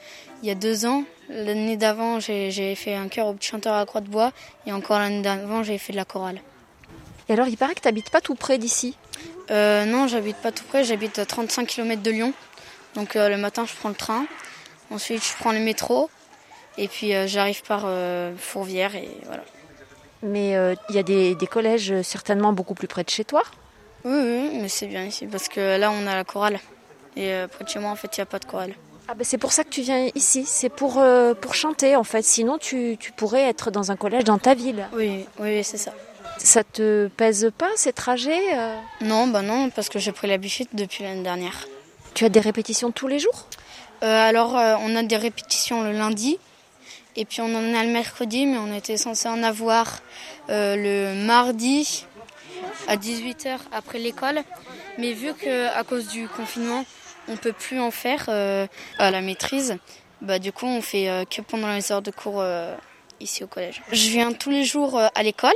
il 0.42 0.48
y 0.48 0.50
a 0.50 0.56
deux 0.56 0.88
ans. 0.88 1.04
L'année 1.30 1.78
d'avant, 1.78 2.20
j'ai 2.20 2.74
fait 2.74 2.96
un 2.96 3.08
chœur 3.08 3.28
au 3.28 3.34
petit 3.34 3.50
chanteur 3.50 3.76
à 3.76 3.86
Croix 3.86 4.02
de 4.02 4.10
Bois, 4.10 4.32
et 4.66 4.72
encore 4.72 4.98
l'année 4.98 5.22
d'avant, 5.22 5.62
j'ai 5.62 5.78
fait 5.78 5.94
de 5.94 5.98
la 5.98 6.06
chorale. 6.06 6.42
Et 7.30 7.34
alors 7.34 7.48
il 7.48 7.56
paraît 7.56 7.76
que 7.76 7.82
tu 7.82 7.88
n'habites 7.88 8.10
pas 8.10 8.20
tout 8.20 8.34
près 8.34 8.58
d'ici. 8.58 8.98
Euh, 9.52 9.86
non, 9.86 10.08
j'habite 10.08 10.38
pas 10.38 10.52
tout 10.52 10.64
près, 10.64 10.84
j'habite 10.84 11.20
à 11.20 11.28
35 11.28 11.68
km 11.68 12.02
de 12.02 12.10
Lyon. 12.10 12.34
Donc 12.96 13.16
euh, 13.16 13.30
le 13.30 13.38
matin, 13.38 13.64
je 13.68 13.76
prends 13.76 13.90
le 13.90 13.96
train, 13.96 14.26
ensuite 14.90 15.24
je 15.24 15.34
prends 15.40 15.52
le 15.52 15.60
métro, 15.60 16.10
et 16.80 16.88
puis 16.88 17.12
j'arrive 17.28 17.62
par 17.62 17.86
Fourvière, 18.40 18.96
et 18.96 19.08
voilà. 19.28 19.44
Mais 20.24 20.56
euh, 20.56 20.76
il 20.90 20.96
y 20.96 21.00
a 21.00 21.04
des, 21.04 21.36
des 21.36 21.48
collèges 21.48 21.92
euh, 21.92 22.04
certainement 22.04 22.54
beaucoup 22.54 22.76
plus 22.76 22.88
près 22.88 23.04
de 23.04 23.10
chez 23.10 23.26
toi. 23.26 23.42
Oui, 24.04 24.14
oui, 24.14 24.60
mais 24.62 24.70
c'est 24.70 24.88
bien 24.88 25.04
ici, 25.04 25.26
parce 25.28 25.48
que 25.48 25.78
là, 25.78 25.92
on 25.92 26.08
a 26.08 26.16
la 26.16 26.24
chorale. 26.24 26.60
Et 27.16 27.32
euh, 27.34 27.48
près 27.48 27.64
de 27.64 27.70
chez 27.70 27.80
moi, 27.80 27.92
en 27.92 27.96
fait, 27.96 28.16
il 28.16 28.20
n'y 28.20 28.24
a 28.24 28.28
pas 28.28 28.40
de 28.40 28.46
chorale. 28.46 28.74
Ah 29.08 29.14
ben 29.16 29.24
c'est 29.26 29.40
pour 29.40 29.52
ça 29.52 29.64
que 29.64 29.70
tu 29.70 29.82
viens 29.82 30.10
ici, 30.16 30.46
c'est 30.46 30.70
pour, 30.70 31.00
euh, 31.00 31.34
pour 31.34 31.54
chanter 31.54 31.96
en 31.98 32.04
fait. 32.04 32.22
Sinon 32.22 32.58
tu, 32.58 32.96
tu 32.98 33.12
pourrais 33.12 33.42
être 33.42 33.70
dans 33.70 33.92
un 33.92 33.98
collège 33.98 34.24
dans 34.24 34.38
ta 34.38 34.54
ville. 34.54 34.88
Oui, 34.94 35.26
oui, 35.40 35.64
c'est 35.66 35.78
ça. 35.78 35.92
Ça 36.38 36.64
te 36.64 37.08
pèse 37.18 37.52
pas 37.58 37.68
ces 37.76 37.92
trajets 37.92 38.40
Non, 39.02 39.28
bah 39.28 39.42
non, 39.42 39.70
parce 39.70 39.90
que 39.90 40.00
j'ai 40.00 40.14
pris 40.14 40.28
l'habitude 40.28 40.68
depuis 40.74 41.04
l'année 41.04 41.24
dernière. 41.24 41.68
Tu 42.14 42.24
as 42.24 42.30
des 42.30 42.40
répétitions 42.40 42.92
tous 42.92 43.08
les 43.08 43.20
jours? 43.20 43.48
Alors, 44.02 44.54
on 44.54 44.96
a 44.96 45.04
des 45.04 45.18
répétitions 45.18 45.84
le 45.84 45.92
lundi, 45.92 46.40
et 47.16 47.26
puis 47.26 47.42
on 47.42 47.54
en 47.54 47.74
a 47.74 47.84
le 47.84 47.92
mercredi, 47.92 48.46
mais 48.46 48.58
on 48.58 48.74
était 48.74 48.98
censé 48.98 49.28
en 49.28 49.44
avoir 49.44 50.00
euh, 50.50 50.76
le 50.76 51.26
mardi 51.26 52.06
à 52.88 52.96
18h 52.98 53.58
après 53.72 54.00
l'école. 54.00 54.42
Mais 54.98 55.14
vu 55.14 55.34
qu'à 55.34 55.84
cause 55.84 56.08
du 56.08 56.28
confinement, 56.28 56.86
on 57.28 57.38
peut 57.38 57.54
plus 57.54 57.80
en 57.80 57.92
faire 57.92 58.26
euh, 58.30 58.68
à 58.98 59.12
la 59.12 59.22
maîtrise, 59.22 59.78
bah, 60.22 60.38
du 60.38 60.52
coup, 60.52 60.68
on 60.68 60.82
fait 60.82 61.10
euh, 61.10 61.26
que 61.26 61.42
pendant 61.42 61.74
les 61.74 61.92
heures 61.92 62.04
de 62.04 62.12
cours 62.12 62.42
euh, 62.42 62.76
ici 63.20 63.44
au 63.44 63.48
collège. 63.48 63.82
Je 63.92 64.10
viens 64.10 64.32
tous 64.34 64.52
les 64.52 64.64
jours 64.64 64.98
euh, 64.98 65.08
à 65.16 65.24
l'école. 65.24 65.54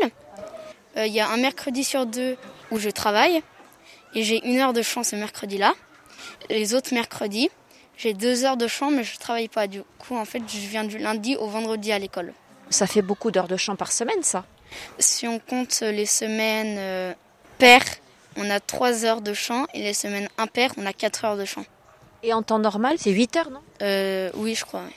Il 0.97 1.12
y 1.12 1.19
a 1.19 1.29
un 1.29 1.35
mercredi 1.35 1.83
sur 1.83 2.05
deux 2.05 2.38
où 2.71 2.79
je 2.79 2.89
travaille 2.89 3.43
et 4.13 4.24
j'ai 4.24 4.41
une 4.47 4.59
heure 4.59 4.71
de 4.71 4.81
chant 4.81 5.03
ce 5.03 5.17
mercredi-là. 5.17 5.74
Les 6.50 6.74
autres 6.74 6.93
mercredis, 6.93 7.50
j'ai 7.97 8.13
deux 8.13 8.45
heures 8.45 8.57
de 8.57 8.67
chant, 8.67 8.91
mais 8.91 9.03
je 9.03 9.17
travaille 9.17 9.47
pas. 9.47 9.67
Du 9.67 9.81
coup, 9.99 10.15
en 10.15 10.25
fait, 10.25 10.41
je 10.47 10.57
viens 10.57 10.83
du 10.83 10.97
lundi 10.97 11.35
au 11.35 11.47
vendredi 11.47 11.91
à 11.91 11.99
l'école. 11.99 12.33
Ça 12.69 12.87
fait 12.87 13.01
beaucoup 13.01 13.31
d'heures 13.31 13.47
de 13.47 13.57
chant 13.57 13.75
par 13.75 13.91
semaine, 13.91 14.21
ça. 14.23 14.45
Si 14.99 15.27
on 15.27 15.39
compte 15.39 15.81
les 15.81 16.05
semaines 16.05 16.77
euh, 16.77 17.13
paires, 17.57 17.85
on 18.35 18.49
a 18.49 18.59
3 18.59 19.05
heures 19.05 19.21
de 19.21 19.33
chant 19.33 19.65
et 19.73 19.81
les 19.83 19.93
semaines 19.93 20.27
impaires, 20.37 20.71
on 20.77 20.85
a 20.85 20.93
4 20.93 21.25
heures 21.25 21.37
de 21.37 21.45
chant. 21.45 21.65
Et 22.23 22.33
en 22.33 22.41
temps 22.41 22.59
normal, 22.59 22.97
c'est 22.99 23.11
8 23.11 23.35
heures, 23.37 23.49
non? 23.51 23.61
Euh, 23.81 24.31
oui, 24.35 24.55
je 24.55 24.65
crois. 24.65 24.81
oui. 24.85 24.93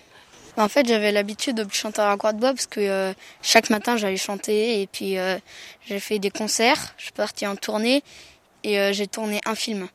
En 0.56 0.68
fait, 0.68 0.88
j'avais 0.88 1.12
l'habitude 1.12 1.56
de 1.56 1.72
chanter 1.72 2.00
à 2.00 2.08
la 2.08 2.16
croix 2.16 2.32
de 2.32 2.40
bois 2.40 2.52
parce 2.52 2.66
que 2.66 2.80
euh, 2.80 3.12
chaque 3.42 3.70
matin, 3.70 3.96
j'allais 3.96 4.16
chanter 4.16 4.80
et 4.82 4.88
puis 4.88 5.16
euh, 5.16 5.38
j'ai 5.86 6.00
fait 6.00 6.18
des 6.18 6.30
concerts. 6.30 6.94
Je 6.96 7.04
suis 7.04 7.12
partie 7.12 7.46
en 7.46 7.54
tournée 7.54 8.02
et 8.64 8.80
euh, 8.80 8.92
j'ai 8.92 9.06
tourné 9.06 9.40
un 9.46 9.54
film. 9.54 9.86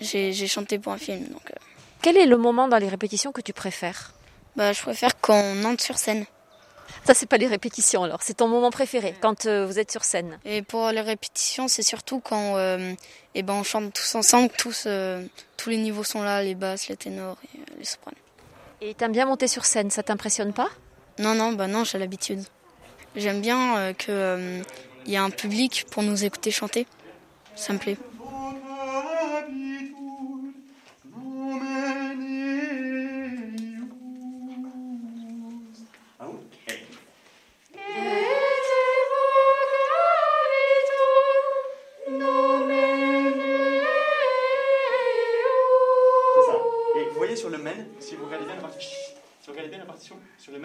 J'ai 0.00 0.32
j'ai 0.32 0.48
chanté 0.48 0.80
pour 0.80 0.92
un 0.92 0.98
film. 0.98 1.26
Donc, 1.28 1.48
euh, 1.50 1.54
Quel 2.02 2.16
est 2.16 2.26
le 2.26 2.36
moment 2.36 2.66
dans 2.66 2.78
les 2.78 2.88
répétitions 2.88 3.30
que 3.30 3.40
tu 3.40 3.52
préfères? 3.52 4.12
Bah, 4.56 4.72
je 4.72 4.82
préfère 4.82 5.20
quand 5.20 5.40
on 5.40 5.64
entre 5.64 5.82
sur 5.82 5.98
scène. 5.98 6.26
Ça, 7.04 7.14
c'est 7.14 7.26
pas 7.26 7.36
les 7.38 7.46
répétitions 7.46 8.02
alors, 8.02 8.22
c'est 8.22 8.34
ton 8.34 8.48
moment 8.48 8.70
préféré 8.70 9.14
quand 9.20 9.46
euh, 9.46 9.64
vous 9.66 9.78
êtes 9.78 9.90
sur 9.90 10.04
scène. 10.04 10.38
Et 10.44 10.62
pour 10.62 10.90
les 10.90 11.00
répétitions, 11.00 11.68
c'est 11.68 11.82
surtout 11.82 12.20
quand 12.20 12.56
euh, 12.56 12.92
eh 13.34 13.42
ben, 13.42 13.54
on 13.54 13.62
chante 13.62 13.92
tous 13.92 14.14
ensemble, 14.14 14.50
tous, 14.58 14.84
euh, 14.86 15.24
tous 15.56 15.70
les 15.70 15.78
niveaux 15.78 16.04
sont 16.04 16.22
là, 16.22 16.42
les 16.42 16.54
basses, 16.54 16.88
les 16.88 16.96
ténors 16.96 17.38
et 17.54 17.60
les 17.78 17.84
sopranes. 17.84 18.14
Et 18.80 18.94
t'aimes 18.94 19.12
bien 19.12 19.26
monter 19.26 19.46
sur 19.46 19.64
scène, 19.64 19.90
ça 19.90 20.02
t'impressionne 20.02 20.52
pas? 20.52 20.68
Non, 21.18 21.34
non, 21.34 21.52
bah 21.52 21.68
non, 21.68 21.84
j'ai 21.84 21.98
l'habitude. 21.98 22.42
J'aime 23.14 23.40
bien 23.40 23.76
euh, 23.76 23.92
que 23.92 24.10
euh, 24.10 24.62
il 25.06 25.12
y 25.12 25.16
a 25.16 25.22
un 25.22 25.30
public 25.30 25.86
pour 25.90 26.02
nous 26.02 26.24
écouter 26.24 26.50
chanter. 26.50 26.86
Ça 27.54 27.72
me 27.72 27.78
plaît. 27.78 27.96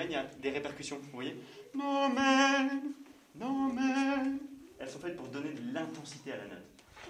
Il 0.07 0.13
y 0.13 0.15
a 0.15 0.23
des 0.41 0.49
répercussions. 0.49 0.97
Vous 1.01 1.09
voyez 1.13 1.35
Nomen, 1.75 2.81
nomen. 3.35 4.39
Elles 4.79 4.89
sont 4.89 4.99
faites 4.99 5.15
pour 5.15 5.27
donner 5.27 5.49
de 5.51 5.73
l'intensité 5.73 6.31
à 6.33 6.37
la 6.37 6.43
note. 6.45 6.63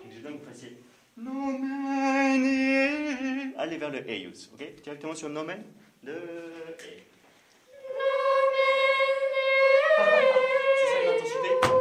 Donc 0.03 0.11
je 0.11 0.15
veux 0.17 0.21
bien 0.21 0.31
que 0.37 0.43
vous 0.43 0.49
fassiez 0.49 0.77
nomen. 1.17 2.43
et- 2.45 3.53
Allez 3.57 3.77
vers 3.77 3.89
le 3.89 4.09
eius, 4.09 4.49
ok? 4.53 4.81
Directement 4.83 5.15
sur 5.15 5.29
nomen, 5.29 5.63
le 6.03 6.13
e. 6.13 6.75
C'est 10.79 10.91
ça 10.91 11.11
l'intensité? 11.11 11.76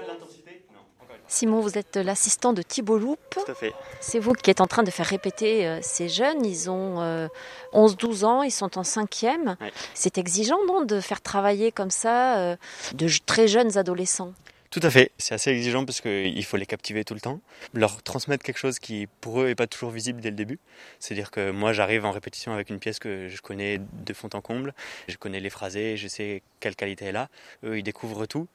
C'est 0.00 0.06
ça 0.06 0.12
l'intensité 0.12 0.62
Non, 0.72 0.80
encore 1.00 1.14
une 1.14 1.20
fois. 1.20 1.28
Simon, 1.28 1.60
vous 1.60 1.78
êtes 1.78 1.96
l'assistant 1.96 2.52
de 2.52 2.62
Thibault 2.62 2.98
Loup. 2.98 3.16
Tout 3.30 3.40
à 3.50 3.54
fait. 3.54 3.74
C'est 4.00 4.18
vous 4.18 4.32
qui 4.32 4.50
êtes 4.50 4.60
en 4.60 4.66
train 4.66 4.82
de 4.82 4.90
faire 4.90 5.06
répéter 5.06 5.66
euh, 5.66 5.78
ces 5.82 6.08
jeunes. 6.08 6.44
Ils 6.44 6.70
ont 6.70 7.00
euh, 7.00 7.28
11-12 7.72 8.24
ans, 8.24 8.42
ils 8.42 8.50
sont 8.50 8.78
en 8.78 8.84
cinquième. 8.84 9.56
Ouais. 9.60 9.72
C'est 9.94 10.18
exigeant, 10.18 10.58
non, 10.66 10.84
de 10.84 11.00
faire 11.00 11.20
travailler 11.20 11.72
comme 11.72 11.90
ça 11.90 12.38
euh, 12.38 12.56
de 12.94 13.08
très 13.26 13.48
jeunes 13.48 13.76
adolescents? 13.76 14.32
Tout 14.70 14.80
à 14.82 14.90
fait, 14.90 15.12
c'est 15.16 15.34
assez 15.34 15.50
exigeant 15.50 15.86
parce 15.86 16.02
qu'il 16.02 16.44
faut 16.44 16.58
les 16.58 16.66
captiver 16.66 17.02
tout 17.02 17.14
le 17.14 17.20
temps, 17.20 17.40
leur 17.72 18.02
transmettre 18.02 18.44
quelque 18.44 18.58
chose 18.58 18.78
qui 18.78 19.08
pour 19.22 19.40
eux 19.40 19.46
n'est 19.46 19.54
pas 19.54 19.66
toujours 19.66 19.90
visible 19.90 20.20
dès 20.20 20.28
le 20.28 20.36
début. 20.36 20.58
C'est-à-dire 21.00 21.30
que 21.30 21.50
moi 21.50 21.72
j'arrive 21.72 22.04
en 22.04 22.10
répétition 22.10 22.52
avec 22.52 22.68
une 22.68 22.78
pièce 22.78 22.98
que 22.98 23.28
je 23.28 23.40
connais 23.40 23.80
de 23.80 24.12
fond 24.12 24.28
en 24.34 24.42
comble, 24.42 24.74
je 25.08 25.16
connais 25.16 25.40
les 25.40 25.48
phrasés, 25.48 25.96
je 25.96 26.06
sais 26.06 26.42
quelle 26.60 26.76
qualité 26.76 27.06
elle 27.06 27.16
a, 27.16 27.30
eux 27.64 27.78
ils 27.78 27.82
découvrent 27.82 28.26
tout. 28.26 28.46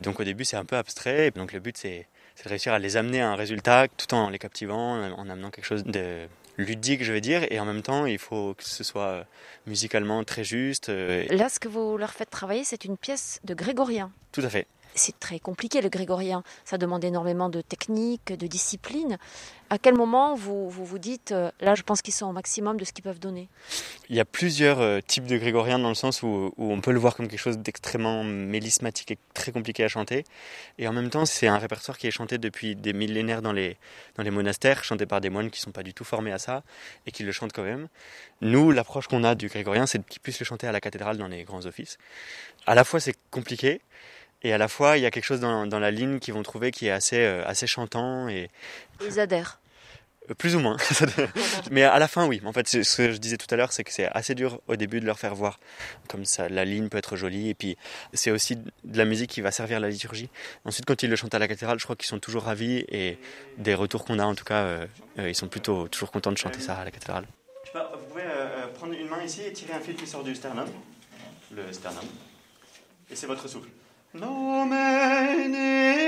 Donc 0.00 0.18
au 0.18 0.24
début 0.24 0.44
c'est 0.44 0.56
un 0.56 0.64
peu 0.64 0.76
abstrait, 0.76 1.30
donc 1.30 1.52
le 1.52 1.60
but 1.60 1.76
c'est 1.78 2.08
de 2.42 2.48
réussir 2.48 2.72
à 2.72 2.80
les 2.80 2.96
amener 2.96 3.20
à 3.20 3.30
un 3.30 3.36
résultat 3.36 3.86
tout 3.86 4.12
en 4.14 4.30
les 4.30 4.40
captivant, 4.40 5.00
en 5.12 5.28
amenant 5.28 5.50
quelque 5.50 5.66
chose 5.66 5.84
de 5.84 6.26
ludique 6.56 7.04
je 7.04 7.12
vais 7.12 7.20
dire, 7.20 7.46
et 7.52 7.60
en 7.60 7.64
même 7.66 7.82
temps 7.82 8.06
il 8.06 8.18
faut 8.18 8.54
que 8.54 8.64
ce 8.64 8.82
soit 8.82 9.26
musicalement 9.68 10.24
très 10.24 10.42
juste. 10.42 10.88
Là, 10.88 11.48
ce 11.48 11.60
que 11.60 11.68
vous 11.68 11.96
leur 11.96 12.10
faites 12.10 12.30
travailler, 12.30 12.64
c'est 12.64 12.84
une 12.84 12.96
pièce 12.96 13.38
de 13.44 13.54
grégorien. 13.54 14.10
Tout 14.32 14.42
à 14.42 14.50
fait. 14.50 14.66
C'est 14.94 15.18
très 15.18 15.38
compliqué 15.38 15.80
le 15.80 15.88
grégorien. 15.88 16.42
Ça 16.64 16.78
demande 16.78 17.04
énormément 17.04 17.48
de 17.48 17.60
technique, 17.60 18.32
de 18.32 18.46
discipline. 18.46 19.18
À 19.70 19.78
quel 19.78 19.94
moment 19.94 20.34
vous 20.34 20.68
vous, 20.68 20.98
dites, 20.98 21.32
euh, 21.32 21.50
là, 21.60 21.74
je 21.74 21.82
pense 21.82 22.02
qu'ils 22.02 22.12
sont 22.12 22.26
au 22.26 22.32
maximum 22.32 22.76
de 22.76 22.84
ce 22.84 22.92
qu'ils 22.92 23.04
peuvent 23.04 23.18
donner? 23.18 23.48
Il 24.10 24.16
y 24.16 24.20
a 24.20 24.26
plusieurs 24.26 24.80
euh, 24.80 25.00
types 25.00 25.24
de 25.24 25.38
grégoriens 25.38 25.78
dans 25.78 25.88
le 25.88 25.94
sens 25.94 26.22
où, 26.22 26.52
où 26.58 26.70
on 26.70 26.82
peut 26.82 26.92
le 26.92 26.98
voir 26.98 27.16
comme 27.16 27.26
quelque 27.26 27.40
chose 27.40 27.56
d'extrêmement 27.56 28.22
mélismatique 28.22 29.12
et 29.12 29.18
très 29.32 29.50
compliqué 29.50 29.82
à 29.82 29.88
chanter. 29.88 30.24
Et 30.76 30.86
en 30.88 30.92
même 30.92 31.08
temps, 31.08 31.24
c'est 31.24 31.46
un 31.46 31.56
répertoire 31.56 31.96
qui 31.96 32.06
est 32.06 32.10
chanté 32.10 32.36
depuis 32.36 32.76
des 32.76 32.92
millénaires 32.92 33.40
dans 33.40 33.52
les, 33.52 33.78
dans 34.16 34.22
les 34.22 34.30
monastères, 34.30 34.84
chanté 34.84 35.06
par 35.06 35.22
des 35.22 35.30
moines 35.30 35.50
qui 35.50 35.60
ne 35.60 35.64
sont 35.64 35.72
pas 35.72 35.82
du 35.82 35.94
tout 35.94 36.04
formés 36.04 36.32
à 36.32 36.38
ça 36.38 36.64
et 37.06 37.10
qui 37.10 37.22
le 37.22 37.32
chantent 37.32 37.54
quand 37.54 37.62
même. 37.62 37.88
Nous, 38.42 38.72
l'approche 38.72 39.08
qu'on 39.08 39.24
a 39.24 39.34
du 39.34 39.48
grégorien, 39.48 39.86
c'est 39.86 40.04
qu'ils 40.04 40.20
puissent 40.20 40.40
le 40.40 40.44
chanter 40.44 40.66
à 40.66 40.72
la 40.72 40.80
cathédrale 40.80 41.16
dans 41.16 41.28
les 41.28 41.44
grands 41.44 41.64
offices. 41.64 41.96
À 42.66 42.74
la 42.74 42.84
fois, 42.84 43.00
c'est 43.00 43.16
compliqué. 43.30 43.80
Et 44.44 44.52
à 44.52 44.58
la 44.58 44.68
fois, 44.68 44.98
il 44.98 45.02
y 45.02 45.06
a 45.06 45.10
quelque 45.10 45.24
chose 45.24 45.40
dans, 45.40 45.66
dans 45.66 45.78
la 45.78 45.90
ligne 45.90 46.18
qu'ils 46.18 46.34
vont 46.34 46.42
trouver 46.42 46.70
qui 46.70 46.86
est 46.86 46.90
assez, 46.90 47.18
euh, 47.18 47.42
assez 47.46 47.66
chantant 47.66 48.28
et, 48.28 48.50
Ils 49.04 49.20
adhèrent. 49.20 49.60
euh, 50.30 50.34
Plus 50.34 50.56
ou 50.56 50.60
moins. 50.60 50.76
Mais 51.70 51.84
à 51.84 51.98
la 51.98 52.08
fin, 52.08 52.26
oui. 52.26 52.40
En 52.44 52.52
fait, 52.52 52.66
ce 52.68 52.96
que 52.96 53.12
je 53.12 53.18
disais 53.18 53.36
tout 53.36 53.46
à 53.50 53.56
l'heure, 53.56 53.72
c'est 53.72 53.84
que 53.84 53.92
c'est 53.92 54.06
assez 54.12 54.34
dur 54.34 54.60
au 54.66 54.76
début 54.76 55.00
de 55.00 55.06
leur 55.06 55.18
faire 55.18 55.34
voir. 55.34 55.60
Comme 56.08 56.24
ça, 56.24 56.48
la 56.48 56.64
ligne 56.64 56.88
peut 56.88 56.98
être 56.98 57.16
jolie. 57.16 57.50
Et 57.50 57.54
puis, 57.54 57.76
c'est 58.14 58.30
aussi 58.30 58.56
de 58.56 58.98
la 58.98 59.04
musique 59.04 59.30
qui 59.30 59.40
va 59.42 59.50
servir 59.52 59.78
la 59.80 59.88
liturgie. 59.88 60.28
Ensuite, 60.64 60.86
quand 60.86 61.02
ils 61.02 61.10
le 61.10 61.16
chantent 61.16 61.34
à 61.34 61.38
la 61.38 61.46
cathédrale, 61.48 61.78
je 61.78 61.84
crois 61.84 61.96
qu'ils 61.96 62.08
sont 62.08 62.18
toujours 62.18 62.42
ravis. 62.42 62.84
Et 62.88 63.18
des 63.58 63.74
retours 63.74 64.04
qu'on 64.04 64.18
a, 64.18 64.24
en 64.24 64.34
tout 64.34 64.44
cas, 64.44 64.62
euh, 64.64 64.86
euh, 65.18 65.28
ils 65.28 65.34
sont 65.36 65.48
plutôt 65.48 65.86
toujours 65.88 66.10
contents 66.10 66.32
de 66.32 66.38
chanter 66.38 66.60
ça 66.60 66.76
à 66.76 66.84
la 66.84 66.90
cathédrale. 66.90 67.26
Je 67.64 67.68
sais 67.68 67.72
pas, 67.74 67.92
vous 67.96 68.04
pouvez 68.06 68.24
euh, 68.24 68.66
prendre 68.74 68.92
une 68.92 69.08
main 69.08 69.22
ici 69.22 69.42
et 69.46 69.52
tirer 69.52 69.74
un 69.74 69.80
fil 69.80 69.94
qui 69.94 70.06
sort 70.06 70.24
du 70.24 70.34
sternum. 70.34 70.66
Le 71.54 71.72
sternum. 71.72 72.04
Et 73.10 73.14
c'est 73.14 73.26
votre 73.26 73.46
souffle. 73.48 73.68
Nomen 74.14 75.54
eius. 75.54 76.02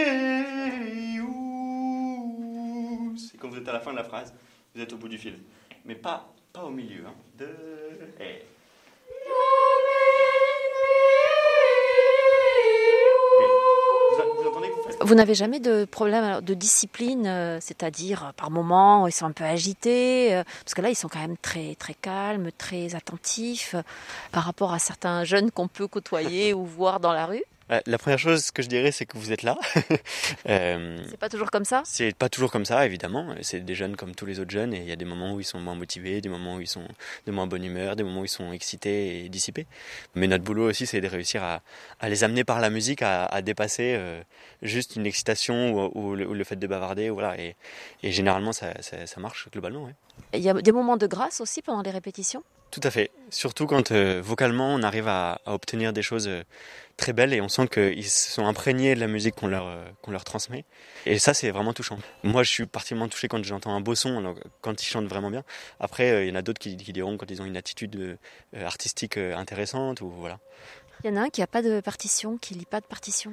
Et 3.35 3.39
quand 3.39 3.49
vous 3.49 3.57
êtes 3.57 3.69
à 3.69 3.73
la 3.73 3.81
fin 3.81 3.93
de 3.93 3.97
la 3.97 4.05
phrase, 4.05 4.35
vous 4.75 4.83
êtes 4.83 4.93
au 4.93 4.99
bout 4.99 5.09
du 5.09 5.17
fil. 5.17 5.39
Mais 5.87 5.95
pas, 5.95 6.35
pas 6.53 6.65
au 6.65 6.71
milieu. 6.71 7.07
Hein. 7.07 7.15
De... 7.39 7.47
Et. 8.21 8.45
Oui. 13.41 13.47
Vous, 15.01 15.15
n'avez 15.15 15.35
jamais 15.35 15.61
de 15.61 15.87
problème 15.87 16.41
de 16.43 16.55
discipline, 16.55 17.27
euh, 17.27 17.59
c'est-à-dire 17.61 18.27
euh, 18.27 18.33
par 18.37 18.51
moments 18.51 19.07
ils 19.07 19.13
sont 19.13 19.27
un 19.27 19.33
peu 19.33 19.45
agités, 19.45 20.35
euh, 20.35 20.45
parce 20.63 20.75
que 20.75 20.83
là 20.83 20.91
ils 20.91 20.95
sont 20.95 21.09
quand 21.09 21.21
même 21.21 21.37
très 21.37 21.75
très 21.75 21.95
calmes, 21.95 22.51
très 22.57 22.95
attentifs 22.95 23.75
par 24.31 24.45
rapport 24.45 24.73
à 24.73 24.79
certains 24.79 25.25
jeunes 25.25 25.51
qu'on 25.51 25.69
peut 25.69 25.89
côtoyer 25.89 26.55
ou 26.55 26.65
voir 26.65 27.01
dans 27.01 27.13
la 27.13 27.27
rue. 27.27 27.45
Euh, 27.71 27.80
La 27.87 27.99
première 27.99 28.18
chose 28.18 28.50
que 28.50 28.62
je 28.62 28.68
dirais, 28.68 28.92
c'est 28.92 29.06
que 29.06 29.16
vous 29.18 29.33
êtes 29.33 29.42
là. 29.42 29.56
Euh, 30.49 30.99
C'est 31.09 31.16
pas 31.16 31.28
toujours 31.28 31.50
comme 31.50 31.64
ça? 31.64 31.83
C'est 31.87 32.14
pas 32.14 32.28
toujours 32.28 32.50
comme 32.50 32.64
ça, 32.66 32.85
évidemment. 32.85 33.35
C'est 33.42 33.61
des 33.61 33.75
jeunes 33.75 33.97
comme 33.97 34.14
tous 34.14 34.26
les 34.26 34.40
autres 34.40 34.50
jeunes, 34.50 34.75
et 34.75 34.78
il 34.80 34.88
y 34.88 34.92
a 34.92 34.97
des 34.97 35.04
moments 35.06 35.33
où 35.35 35.40
ils 35.40 35.44
sont 35.44 35.59
moins 35.59 35.75
motivés, 35.75 36.21
des 36.21 36.28
moments 36.28 36.56
où 36.56 36.61
ils 36.61 36.66
sont 36.66 36.87
de 37.26 37.33
moins 37.33 37.47
bonne 37.47 37.64
humeur, 37.64 37.97
des 37.97 38.02
moments 38.02 38.21
où 38.21 38.25
ils 38.25 38.28
sont 38.28 38.52
excités 38.52 39.25
et 39.25 39.28
dissipés. 39.30 39.66
Mais 40.14 40.26
notre 40.26 40.44
boulot 40.44 40.68
aussi, 40.68 40.87
c'est 40.87 41.00
de 41.00 41.09
réussir 41.09 41.42
à, 41.42 41.62
à 42.00 42.09
les 42.09 42.25
amener 42.25 42.44
par 42.44 42.61
la 42.61 42.68
musique 42.68 43.00
à, 43.02 43.25
à 43.25 43.40
dépasser 43.42 43.94
euh, 43.97 44.21
juste 44.62 44.97
une 44.97 45.06
excitation 45.06 45.73
ou, 45.73 45.90
ou 45.94 46.14
le, 46.14 46.26
ou 46.28 46.35
le 46.35 46.44
fait 46.44 46.56
de 46.56 46.66
bavarder. 46.66 47.09
Voilà. 47.11 47.38
Et, 47.40 47.56
et 48.02 48.12
généralement, 48.12 48.52
ça, 48.52 48.75
ça, 48.83 49.06
ça 49.06 49.21
marche 49.21 49.49
globalement. 49.50 49.85
ouais. 49.85 49.94
Il 50.35 50.40
y 50.40 50.49
a 50.50 50.54
des 50.54 50.73
moments 50.73 50.97
de 50.99 51.06
grâce 51.06 51.40
aussi 51.40 51.62
pendant 51.62 51.83
les 51.83 51.90
répétitions? 51.90 52.42
Tout 52.71 52.80
à 52.83 52.90
fait. 52.90 53.11
Surtout 53.35 53.67
quand 53.67 53.91
euh, 53.91 54.21
vocalement 54.23 54.73
on 54.73 54.85
arrive 54.85 55.09
à, 55.09 55.41
obtenir 55.47 55.93
des 55.93 56.03
choses 56.03 56.29
euh, 56.29 56.45
très 56.97 57.12
belles 57.12 57.35
et 57.35 57.41
on 57.41 57.49
sent 57.49 57.67
qu'ils 57.67 58.09
sont 58.09 58.47
imprégnés 58.47 58.95
de 58.95 59.00
la 59.00 59.09
musique 59.09 59.35
qu'on 59.35 59.49
leur, 59.49 59.67
euh, 59.67 59.85
qu'on 60.03 60.12
leur 60.12 60.23
transmet. 60.23 60.64
Et 61.05 61.19
ça, 61.19 61.35
c'est 61.35 61.50
vraiment 61.50 61.73
touchant. 61.73 61.99
Moi, 62.23 62.45
je 62.45 62.50
suis 62.50 62.67
particulièrement 62.67 63.09
touché 63.09 63.26
quand 63.26 63.43
j'entends 63.45 63.75
un 63.75 63.81
beau 63.81 63.97
son, 63.97 64.37
quand 64.61 64.81
ils 64.81 64.87
chantent 64.87 65.09
vraiment 65.09 65.33
bien. 65.33 65.43
Après, 65.81 66.25
il 66.25 66.29
y 66.29 66.33
en 66.33 66.37
a 66.37 66.43
d'autres 66.43 66.61
qui, 66.61 66.76
diront 66.76 67.17
quand 67.17 67.29
ils 67.29 67.43
ont 67.43 67.45
une 67.45 67.57
attitude 67.57 68.19
artistique 68.57 69.17
intéressante 69.17 70.00
voilà. 70.00 70.38
Il 71.03 71.11
y 71.11 71.12
en 71.12 71.17
a 71.17 71.25
un 71.25 71.29
qui 71.29 71.43
a 71.43 71.49
pas 71.49 71.61
de 71.61 71.81
partition, 71.81 72.38
qui 72.38 72.55
lit 72.55 72.67
pas 72.67 72.81
de 72.81 72.87
partition? 72.87 73.33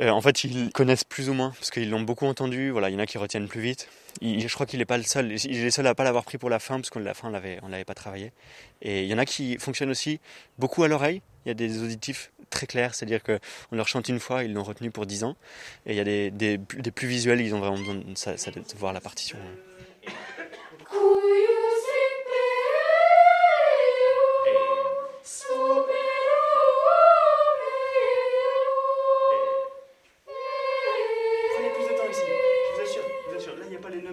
Euh, 0.00 0.10
en 0.10 0.20
fait, 0.20 0.44
ils 0.44 0.70
connaissent 0.70 1.04
plus 1.04 1.28
ou 1.28 1.34
moins, 1.34 1.50
parce 1.50 1.70
qu'ils 1.70 1.90
l'ont 1.90 2.00
beaucoup 2.00 2.26
entendu. 2.26 2.70
Voilà, 2.70 2.88
il 2.90 2.94
y 2.94 2.96
en 2.96 3.00
a 3.00 3.06
qui 3.06 3.18
retiennent 3.18 3.48
plus 3.48 3.60
vite. 3.60 3.88
Je 4.22 4.52
crois 4.54 4.66
qu'il 4.66 4.78
n'est 4.78 4.84
pas 4.84 4.96
le 4.96 5.02
seul. 5.02 5.32
Il 5.32 5.56
est 5.56 5.64
le 5.64 5.70
seul 5.70 5.86
à 5.86 5.94
pas 5.94 6.04
l'avoir 6.04 6.24
pris 6.24 6.38
pour 6.38 6.48
la 6.48 6.58
fin, 6.58 6.76
parce 6.76 6.90
que 6.90 6.98
la 6.98 7.14
fin, 7.14 7.30
l'avait, 7.30 7.58
l'avait 7.68 7.84
pas 7.84 7.94
travaillé. 7.94 8.32
Et 8.82 9.02
il 9.02 9.08
y 9.08 9.14
en 9.14 9.18
a 9.18 9.24
qui 9.24 9.58
fonctionnent 9.58 9.90
aussi 9.90 10.20
beaucoup 10.58 10.82
à 10.84 10.88
l'oreille. 10.88 11.22
Il 11.44 11.48
y 11.48 11.50
a 11.50 11.54
des 11.54 11.82
auditifs 11.82 12.30
très 12.50 12.66
clairs, 12.66 12.94
c'est-à-dire 12.94 13.22
que 13.22 13.38
on 13.72 13.76
leur 13.76 13.88
chante 13.88 14.08
une 14.08 14.20
fois, 14.20 14.44
ils 14.44 14.52
l'ont 14.52 14.62
retenu 14.62 14.90
pour 14.90 15.06
10 15.06 15.24
ans. 15.24 15.36
Et 15.86 15.92
il 15.92 15.96
y 15.96 16.00
a 16.00 16.30
des, 16.30 16.58
plus 16.58 17.08
visuels, 17.08 17.40
ils 17.40 17.54
ont 17.54 17.60
vraiment 17.60 17.78
besoin 17.78 17.94
de 17.94 18.78
voir 18.78 18.92
la 18.92 19.00
partition. 19.00 19.38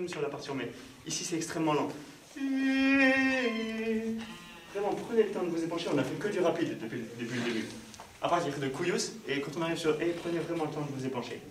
Sur 0.08 0.22
la 0.22 0.30
partition, 0.30 0.56
mais 0.56 0.72
ici, 1.06 1.26
c'est 1.26 1.36
extrêmement 1.36 1.74
lent. 1.74 1.90
Vraiment, 4.74 4.94
prenez 5.08 5.24
le 5.24 5.30
temps 5.30 5.44
de 5.44 5.50
vous 5.50 5.64
épancher. 5.64 5.88
On 5.94 5.98
a 5.98 6.04
fait 6.04 6.16
que 6.16 6.30
du 6.30 6.40
rapide 6.40 6.78
depuis, 6.82 7.00
le 7.20 7.26
début. 7.26 7.66
À 8.22 8.30
partir 8.30 8.58
de 8.58 8.68
Couillous, 8.70 9.12
et 9.28 9.42
quand 9.42 9.52
on 9.58 9.62
arrive 9.64 9.78
sur 9.78 9.92
E, 9.92 10.14
prenez 10.24 10.40
vraiment 10.40 10.64
le 10.66 10.72
temps 10.72 10.82
de 10.82 10.92
vous 10.98 11.06
épancher. 11.06 11.42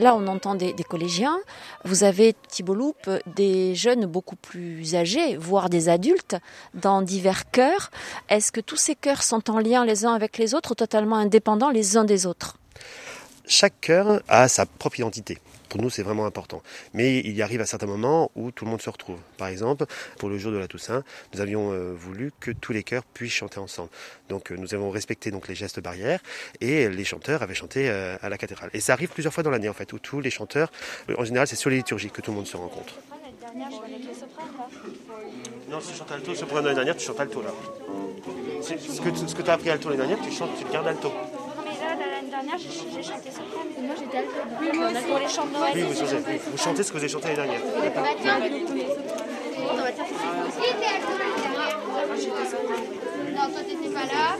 Là, 0.00 0.14
on 0.14 0.26
entend 0.28 0.54
des, 0.54 0.72
collégiens. 0.88 1.38
Vous 1.84 2.04
avez, 2.04 2.34
Thibault 2.48 2.74
Loupe, 2.74 3.10
des 3.26 3.74
jeunes 3.74 4.06
beaucoup 4.06 4.36
plus 4.36 4.94
âgés, 4.94 5.36
voire 5.36 5.68
des 5.68 5.90
adultes, 5.90 6.36
dans 6.72 7.02
divers 7.02 7.50
chœurs. 7.50 7.90
Est-ce 8.30 8.50
que 8.50 8.62
tous 8.62 8.76
ces 8.76 8.94
chœurs 8.94 9.22
sont 9.22 9.50
en 9.50 9.58
lien 9.58 9.84
les 9.84 10.06
uns 10.06 10.14
avec 10.14 10.38
les 10.38 10.54
autres 10.54 10.74
totalement 10.74 11.16
indépendants 11.16 11.68
les 11.68 11.98
uns 11.98 12.04
des 12.04 12.24
autres? 12.24 12.56
Chaque 13.46 13.78
chœur 13.82 14.22
a 14.28 14.48
sa 14.48 14.64
propre 14.64 15.00
identité. 15.00 15.38
Pour 15.70 15.80
nous, 15.80 15.88
c'est 15.88 16.02
vraiment 16.02 16.26
important. 16.26 16.62
Mais 16.94 17.20
il 17.20 17.32
y 17.32 17.42
arrive 17.42 17.60
à 17.60 17.66
certains 17.66 17.86
moments 17.86 18.32
où 18.34 18.50
tout 18.50 18.64
le 18.64 18.70
monde 18.72 18.82
se 18.82 18.90
retrouve. 18.90 19.20
Par 19.38 19.46
exemple, 19.46 19.86
pour 20.18 20.28
le 20.28 20.36
jour 20.36 20.50
de 20.50 20.58
la 20.58 20.66
Toussaint, 20.66 21.04
nous 21.32 21.40
avions 21.40 21.72
euh, 21.72 21.94
voulu 21.94 22.32
que 22.40 22.50
tous 22.50 22.72
les 22.72 22.82
chœurs 22.82 23.04
puissent 23.04 23.32
chanter 23.32 23.60
ensemble. 23.60 23.88
Donc, 24.28 24.50
euh, 24.50 24.56
nous 24.56 24.74
avons 24.74 24.90
respecté 24.90 25.30
donc 25.30 25.46
les 25.46 25.54
gestes 25.54 25.80
barrières 25.80 26.20
et 26.60 26.88
les 26.88 27.04
chanteurs 27.04 27.42
avaient 27.42 27.54
chanté 27.54 27.88
euh, 27.88 28.16
à 28.20 28.28
la 28.28 28.36
cathédrale. 28.36 28.70
Et 28.74 28.80
ça 28.80 28.94
arrive 28.94 29.10
plusieurs 29.10 29.32
fois 29.32 29.44
dans 29.44 29.50
l'année, 29.50 29.68
en 29.68 29.72
fait, 29.72 29.92
où 29.92 30.00
tous 30.00 30.20
les 30.20 30.30
chanteurs, 30.30 30.72
en 31.16 31.24
général, 31.24 31.46
c'est 31.46 31.54
sur 31.54 31.70
les 31.70 31.76
liturgies 31.76 32.10
que 32.10 32.20
tout 32.20 32.32
le 32.32 32.38
monde 32.38 32.48
se 32.48 32.56
rencontre. 32.56 32.94
Non, 35.70 35.80
si 35.80 35.92
tu 35.92 35.98
chantes 35.98 36.10
alto, 36.10 36.34
soprano 36.34 36.62
l'année 36.62 36.74
dernière, 36.74 36.96
tu 36.96 37.06
chantes 37.06 37.20
alto 37.20 37.42
là. 37.42 37.50
Ce 38.60 38.74
que, 39.00 39.14
ce 39.14 39.34
tu 39.36 39.50
as 39.50 39.52
appris 39.52 39.70
alto 39.70 39.88
l'année 39.88 40.00
dernière, 40.04 40.20
tu 40.20 40.32
chantes, 40.32 40.50
tu 40.58 40.64
le 40.64 40.72
gardes 40.72 40.88
alto. 40.88 41.12
Mais 41.64 41.78
là, 41.78 41.94
l'année 41.94 42.28
dernière, 42.28 42.58
j'ai 42.58 43.02
chanté 43.02 43.30
soprano. 43.30 43.59
Moi, 43.82 43.94
j'étais 43.98 44.18
alto. 44.18 44.30
Oui, 44.60 44.68
moi 44.74 44.86
aussi. 44.90 45.02
Pour 45.04 45.18
les 45.18 45.28
chants 45.28 45.46
de 45.46 45.52
Noël. 45.52 45.72
Oui, 45.74 45.82
vous 45.82 45.94
chantez, 45.94 46.16
oui, 46.28 46.40
vous 46.50 46.58
chantez 46.58 46.82
ce 46.82 46.88
que 46.88 46.96
vous 46.96 47.02
avez 47.04 47.08
chanté 47.12 47.28
l'année 47.28 47.36
dernière. 47.36 47.60
Tiens, 48.20 48.36
on 48.36 49.76
va 49.76 49.92
dire 49.92 50.04
Si, 50.06 50.68
t'es 50.80 50.86
alto 50.86 51.12
l'année 51.18 51.40
dernière. 51.42 51.78
Non, 53.36 53.44
toi, 53.52 53.62
t'étais 53.66 53.90
pas 53.94 54.06
là. 54.06 54.36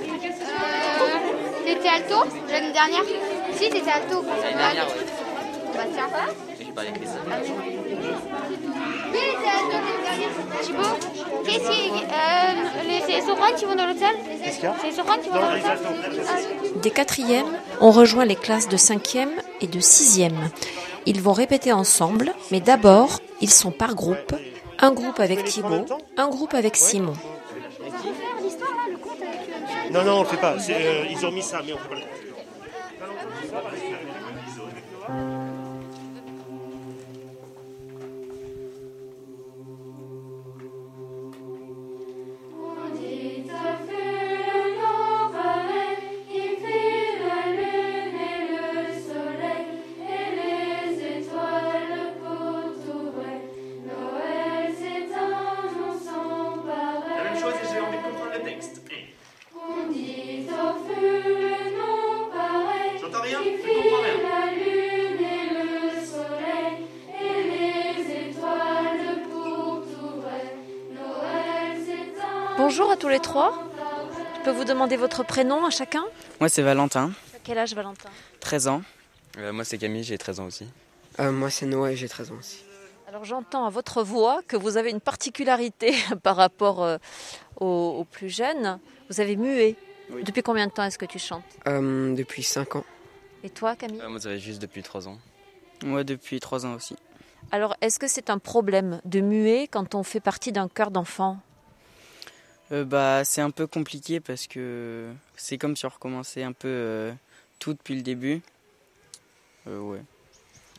Euh, 0.51 1.65
t'étais 1.65 1.89
alto 1.89 2.19
l'année 2.51 2.73
dernière? 2.73 3.05
Si, 3.55 3.71
t'étais 3.71 3.91
alto. 3.91 4.23
L'année 4.23 4.57
dernière, 4.57 4.87
oui. 4.89 5.05
Bah, 5.75 5.85
tiens. 5.95 6.09
Pas 6.75 6.83
avec 6.83 7.01
les 7.01 7.07
Oui, 7.07 7.13
Thibaut, 10.63 10.83
qu'est-ce 11.45 11.71
c'est 13.07 13.13
les 13.13 13.21
sopranes 13.23 13.55
qui 13.55 13.65
vont 13.65 13.75
dans 13.75 13.87
l'hôtel 13.87 14.09
les 14.45 14.51
qui 14.51 15.29
vont 15.29 15.41
dans 15.41 15.51
l'hôtel. 15.51 15.79
Des 16.83 16.91
quatrièmes, 16.91 17.59
on 17.81 17.91
rejoint 17.91 18.25
les 18.25 18.37
classes 18.37 18.69
de 18.69 18.77
cinquième 18.77 19.31
et 19.61 19.67
de 19.67 19.81
sixième. 19.81 20.51
Ils 21.07 21.21
vont 21.21 21.33
répéter 21.33 21.73
ensemble, 21.73 22.35
mais 22.51 22.61
d'abord, 22.61 23.21
ils 23.41 23.51
sont 23.51 23.71
par 23.71 23.95
groupe. 23.95 24.35
Un 24.79 24.93
groupe 24.93 25.21
avec 25.21 25.45
Thibaut, 25.45 25.87
un 26.17 26.29
groupe 26.29 26.55
avec 26.55 26.77
Simon. 26.77 27.15
Non, 29.91 30.05
non, 30.05 30.19
on 30.19 30.23
le 30.23 30.29
fait 30.29 30.37
pas. 30.37 30.55
Euh, 30.71 31.05
ils 31.11 31.27
ont 31.27 31.33
mis 31.33 31.43
ça, 31.43 31.61
mais 31.67 31.73
on 31.73 31.79
fait 31.79 31.89
pas 31.89 32.30
demander 74.71 74.97
votre 74.97 75.25
prénom 75.25 75.65
à 75.67 75.71
chacun 75.71 76.05
Moi, 76.39 76.49
c'est 76.49 76.63
Valentin, 76.63 77.13
Quel 77.43 77.59
âge, 77.59 77.75
Valentin 77.75 78.09
13 78.41 78.69
ans. 78.69 78.83
Euh, 79.39 79.53
moi 79.53 79.65
c'est 79.65 79.79
Camille, 79.79 80.03
j'ai 80.05 80.17
13 80.19 80.41
ans 80.41 80.47
aussi. 80.47 80.67
Euh, 81.19 81.33
moi, 81.33 81.51
c'est 81.51 81.67
Noah 81.67 81.93
et 81.93 81.97
j'ai 81.97 82.09
13 82.09 82.31
ans 82.33 82.37
aussi. 82.39 82.63
Alors 83.09 83.25
j'entends 83.25 83.65
à 83.65 83.71
votre 83.71 84.03
voix 84.05 84.41
que 84.47 84.57
vous 84.57 84.77
avez 84.77 84.91
une 84.91 85.01
particularité 85.01 85.95
par 86.23 86.37
rapport 86.37 86.83
euh, 86.85 86.99
aux, 87.61 87.97
aux 88.01 88.05
plus 88.05 88.29
jeunes. 88.29 88.79
Vous 89.09 89.21
avez 89.21 89.35
mué. 89.37 89.77
Oui. 90.11 90.23
Depuis 90.25 90.43
combien 90.43 90.67
de 90.69 90.73
temps 90.73 90.85
est-ce 90.85 90.99
que 90.99 91.07
tu 91.07 91.19
chantes 91.19 91.43
Euh, 91.67 92.15
depuis 92.15 92.43
5 92.45 92.77
ans. 92.77 92.85
Et 93.43 93.51
toi, 93.51 93.75
Camille 93.75 94.01
Euh, 94.01 94.09
moi 94.09 94.21
ça 94.21 94.29
fait 94.31 94.39
juste 94.39 94.63
depuis 94.63 94.83
3 94.83 95.09
ans. 95.09 95.19
Moi, 95.85 96.05
depuis 96.05 96.39
3 96.39 96.67
ans 96.67 96.75
aussi. 96.75 96.95
Alors 97.51 97.75
est-ce 97.81 97.99
que 97.99 98.07
c'est 98.07 98.31
un 98.31 98.39
problème 98.39 99.01
de 99.05 99.21
muer 99.21 99.67
quand 99.69 99.95
on 99.97 100.03
fait 100.05 100.21
partie 100.21 100.53
d'un 100.53 100.69
chœur 100.69 100.91
d'enfant? 100.93 101.39
Euh, 102.73 102.85
bah, 102.85 103.25
c'est 103.25 103.41
un 103.41 103.51
peu 103.51 103.67
compliqué 103.67 104.21
parce 104.21 104.47
que 104.47 105.13
c'est 105.37 105.59
comme 105.59 105.77
si 105.77 105.87
on 105.87 105.89
recommençait 105.89 106.43
un 106.43 106.53
peu 106.53 106.69
euh, 106.69 107.13
tout 107.59 107.73
depuis 107.75 107.97
le 107.97 108.03
début. 108.03 108.43
Euh, 109.67 109.81
ouais. 109.81 110.03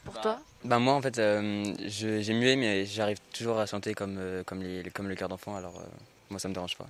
pour 0.06 0.20
toi? 0.22 0.40
Bah 0.64 0.80
moi 0.80 0.94
en 0.94 1.02
fait 1.02 1.18
euh, 1.20 1.64
j'ai 1.80 2.34
mué 2.34 2.56
mais 2.56 2.86
j'arrive 2.86 3.18
toujours 3.34 3.60
à 3.60 3.66
chanter 3.66 3.94
comme, 3.94 4.18
euh, 4.18 4.44
comme, 4.44 4.62
les, 4.62 4.84
comme 4.92 5.08
le 5.08 5.16
cœur 5.16 5.30
d'enfant 5.30 5.56
alors 5.56 5.80
euh, 5.80 5.86
moi 6.30 6.40
ça 6.40 6.48
me 6.48 6.54
dérange 6.54 6.78
pas. 6.78 6.88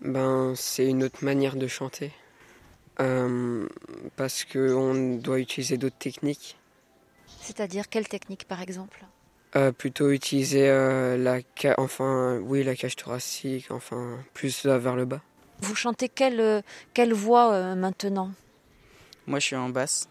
Ben, 0.00 0.54
c'est 0.56 0.86
une 0.86 1.02
autre 1.04 1.24
manière 1.24 1.56
de 1.56 1.66
chanter. 1.66 2.12
Euh, 3.00 3.68
parce 4.16 4.44
qu'on 4.44 5.16
doit 5.16 5.38
utiliser 5.38 5.76
d'autres 5.76 5.98
techniques. 5.98 6.56
C'est-à-dire 7.40 7.88
quelle 7.88 8.08
technique 8.08 8.46
par 8.46 8.60
exemple? 8.60 9.04
Euh, 9.56 9.72
plutôt 9.72 10.10
utiliser 10.10 10.68
euh, 10.68 11.16
la, 11.16 11.38
ca- 11.58 11.76
enfin, 11.78 12.38
oui, 12.42 12.62
la 12.62 12.76
cage 12.76 12.94
thoracique, 12.94 13.70
enfin, 13.70 14.18
plus 14.34 14.64
là, 14.64 14.76
vers 14.76 14.96
le 14.96 15.06
bas. 15.06 15.22
Vous 15.60 15.74
chantez 15.74 16.10
quelle, 16.10 16.40
euh, 16.40 16.60
quelle 16.92 17.14
voix 17.14 17.52
euh, 17.54 17.74
maintenant? 17.74 18.32
Moi, 19.26 19.38
je 19.38 19.46
suis 19.46 19.56
en 19.56 19.70
basse. 19.70 20.08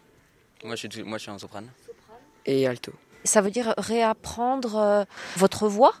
Moi 0.64 0.74
je 0.74 0.88
suis, 0.88 1.02
moi, 1.04 1.18
je 1.18 1.22
suis 1.22 1.30
en 1.30 1.38
soprane. 1.38 1.68
Et 2.44 2.66
alto. 2.66 2.92
Ça 3.22 3.40
veut 3.40 3.52
dire 3.52 3.72
réapprendre 3.78 4.76
euh, 4.76 5.04
votre 5.36 5.68
voix? 5.68 5.94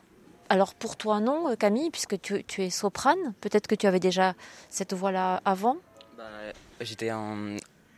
Alors 0.48 0.74
pour 0.74 0.96
toi 0.96 1.20
non, 1.20 1.54
Camille, 1.56 1.90
puisque 1.90 2.20
tu, 2.20 2.42
tu 2.44 2.62
es 2.64 2.70
soprane, 2.70 3.34
peut-être 3.40 3.66
que 3.68 3.74
tu 3.76 3.86
avais 3.86 4.00
déjà 4.00 4.34
cette 4.70 4.92
voix-là 4.92 5.40
avant? 5.44 5.76
Bah, 6.16 6.24
j'étais 6.80 7.12
en, 7.12 7.56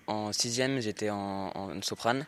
en 0.09 0.33
sixième, 0.33 0.81
j'étais 0.81 1.11
en, 1.11 1.53
en 1.55 1.83
soprane. 1.83 2.27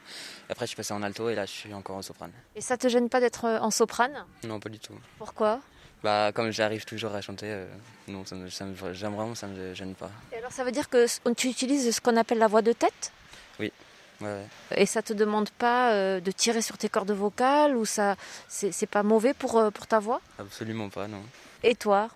Après 0.48 0.66
je 0.66 0.68
suis 0.68 0.76
passé 0.76 0.92
en 0.94 1.02
alto 1.02 1.28
et 1.28 1.34
là 1.34 1.46
je 1.46 1.50
suis 1.50 1.74
encore 1.74 1.96
en 1.96 2.02
soprane. 2.02 2.32
Et 2.54 2.60
ça 2.60 2.76
te 2.76 2.88
gêne 2.88 3.08
pas 3.08 3.20
d'être 3.20 3.44
euh, 3.46 3.58
en 3.58 3.70
soprane? 3.70 4.12
Non 4.44 4.60
pas 4.60 4.68
du 4.68 4.78
tout. 4.78 4.94
Pourquoi? 5.18 5.60
Bah 6.02 6.30
comme 6.32 6.50
j'arrive 6.50 6.84
toujours 6.84 7.14
à 7.14 7.20
chanter, 7.20 7.46
euh, 7.48 7.66
non 8.08 8.24
ça 8.24 8.34
me, 8.36 8.48
ça 8.48 8.64
me- 8.64 8.92
j'aime 8.92 9.14
vraiment, 9.14 9.34
ça 9.34 9.46
me 9.46 9.74
gêne 9.74 9.94
pas. 9.94 10.10
Et 10.32 10.36
alors 10.36 10.52
ça 10.52 10.64
veut 10.64 10.72
dire 10.72 10.88
que 10.88 11.06
tu 11.34 11.48
utilises 11.48 11.94
ce 11.94 12.00
qu'on 12.00 12.16
appelle 12.16 12.38
la 12.38 12.46
voix 12.46 12.62
de 12.62 12.72
tête? 12.72 13.12
Ouais, 13.58 13.72
ouais. 14.20 14.44
et 14.76 14.86
ça 14.86 15.02
te 15.02 15.12
demande 15.12 15.50
pas 15.50 15.92
euh, 15.92 16.20
de 16.20 16.30
tirer 16.30 16.62
sur 16.62 16.78
tes 16.78 16.88
cordes 16.88 17.10
vocales 17.10 17.76
ou 17.76 17.84
ça 17.84 18.16
c'est 18.48 18.72
c'est 18.72 18.86
pas 18.86 19.02
mauvais 19.02 19.34
pour, 19.34 19.58
euh, 19.58 19.70
pour 19.70 19.86
ta 19.86 19.98
voix? 19.98 20.20
Absolument 20.38 20.88
pas 20.88 21.08
non. 21.08 21.22
Et 21.62 21.74
toi? 21.74 22.08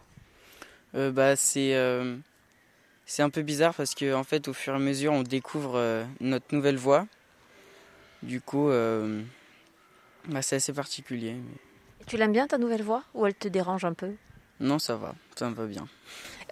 Euh, 0.95 1.11
bah, 1.11 1.35
c'est. 1.37 1.73
Euh, 3.05 3.07
c'est 3.07 3.23
un 3.23 3.31
peu 3.31 3.43
bizarre 3.43 3.75
parce 3.75 3.95
que 3.95 4.15
en 4.15 4.25
fait, 4.25 4.49
au 4.49 4.53
fur 4.53 4.73
et 4.73 4.77
à 4.77 4.79
mesure, 4.79 5.13
on 5.13 5.23
découvre 5.23 5.77
euh, 5.77 6.05
notre 6.21 6.55
nouvelle 6.55 6.77
voix. 6.77 7.07
Du 8.23 8.41
coup, 8.41 8.71
euh, 8.71 9.23
bah, 10.29 10.43
c'est 10.43 10.57
assez 10.57 10.73
particulier. 10.73 11.37
Tu 12.07 12.17
l'aimes 12.17 12.33
bien 12.33 12.47
ta 12.47 12.59
nouvelle 12.59 12.83
voix? 12.83 13.03
Ou 13.15 13.27
elle 13.27 13.35
te 13.35 13.49
dérange 13.49 13.85
un 13.85 13.93
peu? 13.93 14.13
Non, 14.61 14.79
ça 14.79 14.97
va, 14.97 15.15
ça 15.35 15.51
me 15.51 15.55
va 15.55 15.67
bien. 15.67 15.87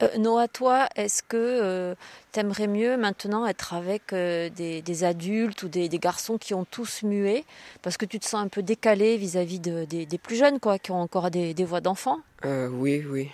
Euh, 0.03 0.17
Noah, 0.19 0.49
toi, 0.49 0.89
est-ce 0.97 1.23
que 1.23 1.95
tu 2.33 2.41
aimerais 2.41 2.67
mieux 2.67 2.97
maintenant 2.97 3.47
être 3.47 3.75
avec 3.75 4.13
des, 4.13 5.05
adultes 5.05 5.63
ou 5.63 5.69
des, 5.69 5.89
garçons 5.89 6.37
qui 6.37 6.53
ont 6.53 6.65
tous 6.65 7.05
mué 7.05 7.45
parce 7.81 7.97
que 7.97 8.05
tu 8.05 8.19
te 8.19 8.27
sens 8.27 8.43
un 8.43 8.49
peu 8.49 8.63
décalé 8.63 9.17
vis-à-vis 9.17 9.61
des, 9.61 10.19
plus 10.23 10.37
jeunes, 10.37 10.59
quoi, 10.59 10.79
qui 10.79 10.91
ont 10.91 11.01
encore 11.01 11.31
des, 11.31 11.65
voix 11.65 11.81
d'enfants 11.81 12.21
Oui, 12.45 13.05
oui. 13.09 13.31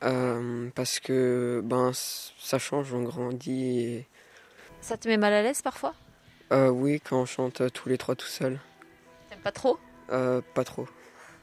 Parce 0.00 1.00
que 1.00 1.60
ben 1.64 1.92
ça 1.94 2.58
change, 2.58 2.92
on 2.92 3.02
grandit. 3.02 3.80
Et... 3.80 4.06
Ça 4.80 4.96
te 4.96 5.08
met 5.08 5.16
mal 5.16 5.32
à 5.32 5.42
l'aise 5.42 5.62
parfois? 5.62 5.94
Oui, 6.50 7.00
quand 7.00 7.20
on 7.20 7.26
chante 7.26 7.72
tous 7.72 7.88
les 7.88 7.98
trois 7.98 8.16
tout 8.16 8.26
seuls. 8.26 8.58
T'aimes 9.28 9.40
pas 9.40 9.52
trop? 9.52 9.78
Pas 10.08 10.64
trop. 10.64 10.88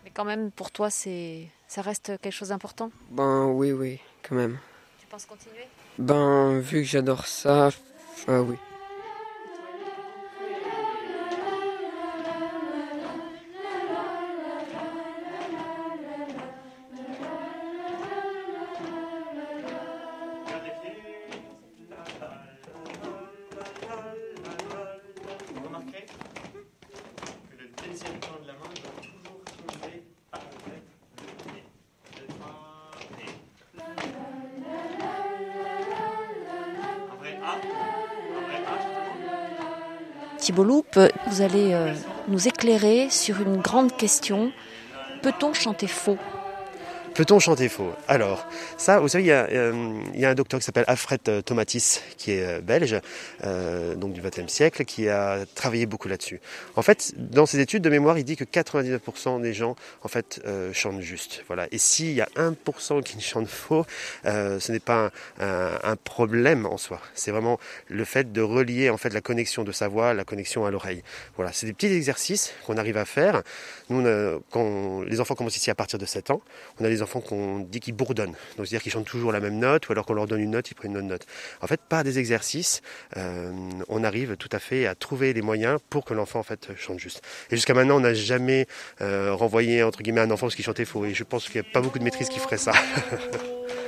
Mais 0.03 0.11
quand 0.11 0.25
même, 0.25 0.51
pour 0.51 0.71
toi, 0.71 0.89
c'est 0.89 1.47
ça 1.67 1.81
reste 1.81 2.19
quelque 2.21 2.33
chose 2.33 2.49
d'important? 2.49 2.91
Ben 3.11 3.45
oui, 3.45 3.71
oui, 3.71 3.99
quand 4.27 4.35
même. 4.35 4.57
Tu 4.99 5.05
penses 5.07 5.25
continuer? 5.25 5.67
Ben, 5.97 6.59
vu 6.59 6.81
que 6.81 6.87
j'adore 6.87 7.25
ça, 7.27 7.69
oui. 8.27 8.55
Thibault 40.47 40.85
vous 41.27 41.41
allez 41.41 41.73
euh, 41.73 41.93
nous 42.29 42.47
éclairer 42.47 43.09
sur 43.09 43.41
une 43.41 43.57
grande 43.57 43.97
question. 43.97 44.53
Peut-on 45.21 45.51
chanter 45.51 45.87
faux? 45.87 46.17
Peut-on 47.15 47.37
chanter 47.37 47.67
faux? 47.67 47.91
Alors, 48.07 48.47
ça, 48.77 49.01
vous 49.01 49.09
savez, 49.09 49.25
il 49.25 49.27
y, 49.27 49.31
a, 49.33 49.45
euh, 49.51 49.99
un 50.23 50.35
docteur 50.35 50.61
qui 50.61 50.65
s'appelle 50.65 50.85
Alfred 50.87 51.19
euh, 51.27 51.41
Tomatis, 51.41 52.01
qui 52.17 52.31
est 52.31 52.43
euh, 52.43 52.61
belge, 52.61 52.99
donc 53.97 54.13
du 54.13 54.21
XXe 54.21 54.51
siècle, 54.51 54.85
qui 54.85 55.09
a 55.09 55.45
travaillé 55.55 55.85
beaucoup 55.85 56.07
là-dessus. 56.07 56.39
En 56.75 56.81
fait, 56.81 57.13
dans 57.17 57.45
ses 57.45 57.59
études 57.59 57.83
de 57.83 57.89
mémoire, 57.89 58.17
il 58.17 58.23
dit 58.23 58.35
que 58.35 58.43
99% 58.43 59.41
des 59.41 59.53
gens, 59.53 59.75
en 60.03 60.07
fait, 60.07 60.41
chantent 60.73 61.01
juste. 61.01 61.43
Voilà. 61.47 61.67
Et 61.71 61.77
s'il 61.77 62.11
y 62.11 62.21
a 62.21 62.27
1% 62.35 63.03
qui 63.03 63.21
chantent 63.21 63.47
faux, 63.47 63.85
ce 64.25 64.71
n'est 64.71 64.79
pas 64.79 65.11
un, 65.39 65.95
problème 66.03 66.65
en 66.65 66.77
soi. 66.77 67.01
C'est 67.13 67.31
vraiment 67.31 67.59
le 67.87 68.05
fait 68.05 68.31
de 68.31 68.41
relier, 68.41 68.89
en 68.89 68.97
fait, 68.97 69.13
la 69.13 69.21
connexion 69.21 69.63
de 69.63 69.71
sa 69.71 69.87
voix, 69.87 70.13
la 70.13 70.23
connexion 70.23 70.65
à 70.65 70.71
l'oreille. 70.71 71.03
Voilà. 71.35 71.51
C'est 71.53 71.65
des 71.65 71.73
petits 71.73 71.87
exercices 71.87 72.53
qu'on 72.65 72.77
arrive 72.77 72.97
à 72.97 73.05
faire. 73.05 73.43
Nous, 73.89 74.03
quand 74.51 75.01
les 75.01 75.19
enfants 75.19 75.35
commencent 75.35 75.57
ici 75.57 75.69
à 75.69 75.75
partir 75.75 75.99
de 75.99 76.05
7 76.05 76.31
ans, 76.31 76.41
on 76.79 76.85
a 76.85 76.89
des 76.89 77.01
enfants 77.01 77.21
qu'on 77.21 77.59
dit 77.59 77.79
qu'ils 77.79 77.93
bourdonnent. 77.93 78.35
Donc 78.57 78.67
c'est-à-dire 78.67 78.81
qu'ils 78.81 78.91
chantent 78.91 79.05
toujours 79.05 79.31
la 79.31 79.39
même 79.39 79.59
note, 79.59 79.87
ou 79.87 79.91
alors 79.91 80.05
qu'on 80.05 80.13
leur 80.13 80.27
donne 80.27 80.41
une 80.41 80.51
note, 80.51 80.69
ils 80.71 80.75
prennent 80.75 80.91
une 80.91 80.97
autre 80.97 81.07
note. 81.07 81.25
En 81.61 81.67
fait, 81.67 81.79
par 81.81 82.03
des 82.07 82.19
exercices, 82.19 82.81
euh, 83.17 83.51
on 83.89 84.03
arrive 84.03 84.37
tout 84.37 84.49
à 84.51 84.59
fait 84.59 84.87
à 84.87 84.95
trouver 84.95 85.33
les 85.33 85.41
moyens 85.41 85.79
pour 85.89 86.05
que 86.05 86.13
l'enfant 86.13 86.39
en 86.39 86.43
fait 86.43 86.69
chante 86.75 86.99
juste. 86.99 87.21
Et 87.51 87.55
jusqu'à 87.55 87.73
maintenant, 87.73 87.97
on 87.97 88.01
n'a 88.01 88.13
jamais 88.13 88.67
euh, 89.01 89.33
renvoyé 89.33 89.83
entre 89.83 90.01
guillemets 90.01 90.21
un 90.21 90.31
enfant 90.31 90.47
parce 90.47 90.55
qu'il 90.55 90.65
chantait 90.65 90.85
faux. 90.85 91.05
Et 91.05 91.13
je 91.13 91.23
pense 91.23 91.47
qu'il 91.47 91.61
n'y 91.61 91.67
a 91.67 91.71
pas 91.71 91.81
beaucoup 91.81 91.99
de 91.99 92.03
maîtrise 92.03 92.29
qui 92.29 92.39
ferait 92.39 92.57
ça. 92.57 92.73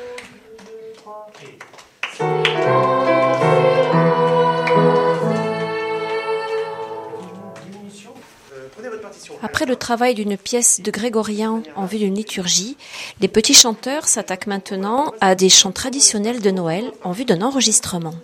Après 9.42 9.66
le 9.66 9.78
travail 9.78 10.16
d'une 10.16 10.38
pièce 10.38 10.82
de 10.82 10.92
grégorien 10.92 11.64
en 11.76 11.86
vue 11.86 12.00
d'une 12.00 12.16
liturgie, 12.16 12.76
les 13.22 13.30
petits 13.30 13.54
chanteurs 13.54 14.08
s'attaquent 14.08 14.48
maintenant 14.48 15.14
à 15.22 15.34
des 15.36 15.50
chants 15.50 15.72
traditionnels 15.72 16.42
de 16.42 16.52
Noël 16.52 16.92
en 17.04 17.14
vue 17.14 17.26
d'un 17.26 17.42
enregistrement. 17.42 18.16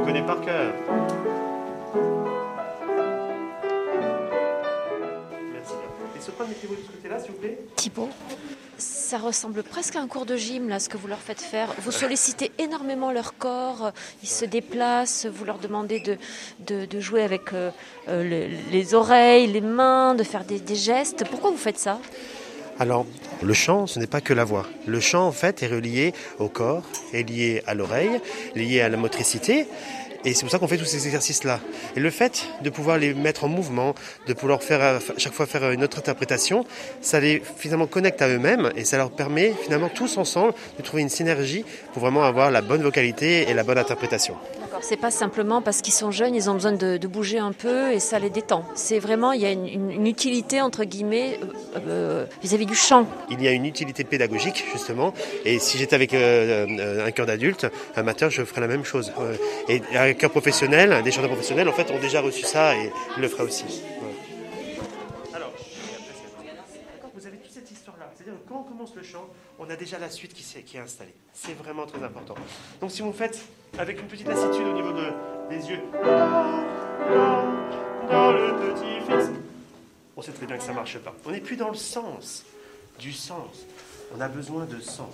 Tu 0.00 0.06
connais 0.06 0.22
par 0.22 0.40
cœur. 0.40 0.72
Merci 5.52 5.72
Les 6.14 6.20
sopranes, 6.20 6.48
mettez-vous 6.48 6.74
de 6.74 6.80
ce 6.80 6.92
côté-là, 6.92 7.18
s'il 7.18 7.32
vous 7.32 7.38
plaît. 7.38 7.58
Thibaut 7.76 8.08
ça 8.78 9.18
ressemble 9.18 9.62
presque 9.62 9.96
à 9.96 10.00
un 10.00 10.06
cours 10.06 10.24
de 10.24 10.36
gym, 10.36 10.68
là, 10.68 10.78
ce 10.78 10.88
que 10.88 10.96
vous 10.96 11.08
leur 11.08 11.18
faites 11.18 11.40
faire. 11.40 11.74
Vous 11.80 11.90
sollicitez 11.90 12.50
énormément 12.58 13.12
leur 13.12 13.36
corps, 13.36 13.90
ils 14.22 14.28
se 14.28 14.44
déplacent, 14.46 15.26
vous 15.26 15.44
leur 15.44 15.58
demandez 15.58 16.00
de, 16.00 16.86
de, 16.86 17.00
jouer 17.00 17.22
avec 17.22 17.52
euh, 17.52 17.70
euh, 18.08 18.48
les, 18.70 18.94
oreilles, 18.94 19.48
les 19.48 19.60
mains, 19.60 20.14
de 20.14 20.22
faire 20.22 20.44
des, 20.44 20.60
des 20.60 20.76
gestes. 20.76 21.24
Pourquoi 21.28 21.50
vous 21.50 21.58
faites 21.58 21.78
ça? 21.78 21.98
Alors, 22.80 23.04
le 23.42 23.52
chant, 23.52 23.86
ce 23.86 23.98
n'est 23.98 24.06
pas 24.06 24.22
que 24.22 24.32
la 24.32 24.42
voix. 24.42 24.64
Le 24.86 25.00
chant, 25.00 25.26
en 25.26 25.32
fait, 25.32 25.62
est 25.62 25.66
relié 25.66 26.14
au 26.38 26.48
corps, 26.48 26.82
est 27.12 27.28
lié 27.28 27.62
à 27.66 27.74
l'oreille, 27.74 28.22
lié 28.56 28.80
à 28.80 28.88
la 28.88 28.96
motricité. 28.96 29.66
Et 30.24 30.32
c'est 30.32 30.40
pour 30.40 30.50
ça 30.50 30.58
qu'on 30.58 30.66
fait 30.66 30.78
tous 30.78 30.86
ces 30.86 31.04
exercices-là. 31.04 31.60
Et 31.94 32.00
le 32.00 32.08
fait 32.08 32.46
de 32.62 32.70
pouvoir 32.70 32.96
les 32.96 33.12
mettre 33.12 33.44
en 33.44 33.48
mouvement, 33.48 33.94
de 34.26 34.32
pouvoir 34.32 34.62
faire 34.62 34.80
à 34.80 34.98
chaque 35.18 35.34
fois 35.34 35.44
faire 35.44 35.70
une 35.72 35.84
autre 35.84 35.98
interprétation, 35.98 36.64
ça 37.02 37.20
les 37.20 37.42
finalement 37.58 37.86
connecte 37.86 38.22
à 38.22 38.28
eux-mêmes 38.28 38.70
et 38.74 38.86
ça 38.86 38.96
leur 38.96 39.10
permet 39.10 39.52
finalement 39.62 39.90
tous 39.90 40.16
ensemble 40.16 40.54
de 40.78 40.82
trouver 40.82 41.02
une 41.02 41.10
synergie 41.10 41.66
pour 41.92 42.00
vraiment 42.00 42.24
avoir 42.24 42.50
la 42.50 42.62
bonne 42.62 42.82
vocalité 42.82 43.50
et 43.50 43.52
la 43.52 43.62
bonne 43.62 43.78
interprétation. 43.78 44.36
D'accord, 44.70 44.84
c'est 44.84 44.96
pas 44.96 45.10
simplement 45.10 45.62
parce 45.62 45.82
qu'ils 45.82 45.92
sont 45.92 46.12
jeunes, 46.12 46.32
ils 46.32 46.48
ont 46.48 46.54
besoin 46.54 46.70
de, 46.70 47.06
bouger 47.08 47.40
un 47.40 47.50
peu 47.50 47.90
et 47.90 47.98
ça 47.98 48.20
les 48.20 48.30
détend. 48.30 48.64
C'est 48.76 49.00
vraiment, 49.00 49.32
il 49.32 49.40
y 49.40 49.44
a 49.44 49.50
une, 49.50 50.06
utilité 50.06 50.60
entre 50.60 50.84
guillemets 50.84 51.40
euh, 51.42 51.80
euh, 51.88 52.26
vis-à-vis 52.40 52.66
du 52.66 52.76
chant. 52.76 53.04
Il 53.30 53.42
y 53.42 53.48
a 53.48 53.50
une 53.50 53.66
utilité 53.66 54.04
pédagogique 54.04 54.64
justement. 54.72 55.12
Et 55.44 55.58
si 55.58 55.76
j'étais 55.76 55.96
avec 55.96 56.14
euh, 56.14 57.04
un 57.04 57.10
cœur 57.10 57.26
d'adulte, 57.26 57.66
amateur, 57.96 58.30
je 58.30 58.44
ferais 58.44 58.60
la 58.60 58.68
même 58.68 58.84
chose. 58.84 59.12
Et 59.68 59.82
un 59.92 60.12
cœur 60.12 60.30
professionnel, 60.30 61.02
des 61.02 61.10
chanteurs 61.10 61.30
professionnels, 61.30 61.68
en 61.68 61.72
fait, 61.72 61.90
ont 61.90 61.98
déjà 61.98 62.20
reçu 62.20 62.44
ça 62.44 62.76
et 62.76 62.92
le 63.18 63.26
feraient 63.26 63.42
aussi. 63.42 63.82
Alors, 65.34 65.50
vous 67.12 67.26
avez 67.26 67.38
toute 67.38 67.50
cette 67.50 67.72
histoire-là. 67.72 68.12
C'est-à-dire 68.14 68.34
que 68.40 68.48
quand 68.48 68.60
on 68.60 68.70
commence 68.70 68.94
le 68.94 69.02
chant, 69.02 69.26
on 69.60 69.68
a 69.68 69.76
déjà 69.76 69.98
la 69.98 70.08
suite 70.08 70.32
qui, 70.32 70.42
est, 70.76 70.80
installée. 70.80 71.14
C'est 71.34 71.52
vraiment 71.52 71.84
très 71.86 72.02
important. 72.02 72.34
Donc 72.80 72.90
si 72.90 73.02
vous 73.02 73.12
faites 73.12 73.44
avec 73.78 74.00
une 74.00 74.06
petite 74.06 74.26
lassitude 74.26 74.66
au 74.66 74.72
niveau 74.72 74.92
de, 74.92 75.12
des 75.50 75.68
yeux, 75.68 75.80
dans 78.10 78.32
le 78.32 78.56
petit 78.56 79.00
fils, 79.06 79.30
on 80.16 80.22
sait 80.22 80.32
très 80.32 80.46
bien 80.46 80.56
que 80.56 80.62
ça 80.62 80.70
ne 80.70 80.76
marche 80.76 80.98
pas. 80.98 81.14
On 81.26 81.30
n'est 81.30 81.42
plus 81.42 81.56
dans 81.56 81.68
le 81.68 81.74
sens, 81.74 82.46
du 82.98 83.12
sens. 83.12 83.66
On 84.16 84.20
a 84.22 84.28
besoin 84.28 84.64
de 84.64 84.80
sens. 84.80 85.12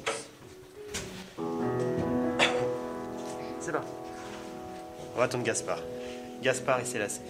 C'est 3.58 3.72
là. 3.72 3.82
On 5.14 5.18
va 5.18 5.24
attendre 5.24 5.42
Gaspard. 5.42 5.80
Gaspard 6.40 6.80
et 6.80 6.84
Célacé. 6.84 7.20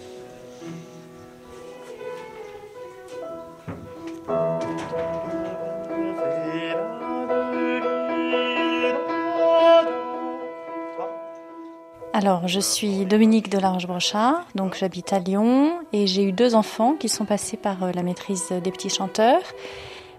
Alors, 12.17 12.47
je 12.47 12.59
suis 12.59 13.05
Dominique 13.05 13.47
Delarge-Brochard, 13.47 14.43
donc 14.55 14.75
j'habite 14.75 15.13
à 15.13 15.19
Lyon 15.19 15.81
et 15.93 16.07
j'ai 16.07 16.23
eu 16.23 16.31
deux 16.31 16.55
enfants 16.55 16.95
qui 16.95 17.09
sont 17.09 17.25
passés 17.25 17.57
par 17.57 17.83
euh, 17.83 17.91
la 17.91 18.01
maîtrise 18.01 18.49
des 18.49 18.71
petits 18.71 18.89
chanteurs. 18.89 19.43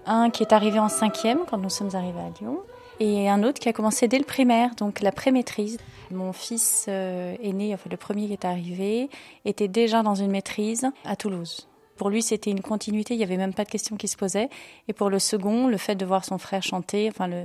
Un 0.05 0.29
qui 0.29 0.43
est 0.43 0.53
arrivé 0.53 0.79
en 0.79 0.87
cinquième 0.87 1.39
quand 1.45 1.57
nous 1.57 1.69
sommes 1.69 1.93
arrivés 1.95 2.21
à 2.21 2.29
Lyon 2.39 2.59
et 3.01 3.29
un 3.29 3.43
autre 3.43 3.59
qui 3.59 3.67
a 3.67 3.73
commencé 3.73 4.07
dès 4.07 4.17
le 4.17 4.23
primaire, 4.23 4.75
donc 4.75 5.01
la 5.01 5.11
pré-maîtrise. 5.11 5.77
Mon 6.09 6.31
fils 6.31 6.85
euh, 6.87 7.35
aîné, 7.43 7.73
enfin 7.73 7.89
le 7.91 7.97
premier 7.97 8.27
qui 8.27 8.31
est 8.33 8.45
arrivé, 8.45 9.09
était 9.43 9.67
déjà 9.67 10.01
dans 10.01 10.15
une 10.15 10.31
maîtrise 10.31 10.87
à 11.03 11.17
Toulouse. 11.17 11.67
Pour 11.97 12.09
lui, 12.09 12.21
c'était 12.21 12.49
une 12.49 12.61
continuité, 12.61 13.13
il 13.13 13.17
n'y 13.17 13.25
avait 13.25 13.35
même 13.35 13.53
pas 13.53 13.65
de 13.65 13.69
question 13.69 13.97
qui 13.97 14.07
se 14.07 14.15
posait. 14.15 14.47
Et 14.87 14.93
pour 14.93 15.09
le 15.09 15.19
second, 15.19 15.67
le 15.67 15.75
fait 15.75 15.95
de 15.95 16.05
voir 16.05 16.23
son 16.23 16.37
frère 16.37 16.63
chanter, 16.63 17.09
enfin, 17.09 17.27
le, 17.27 17.43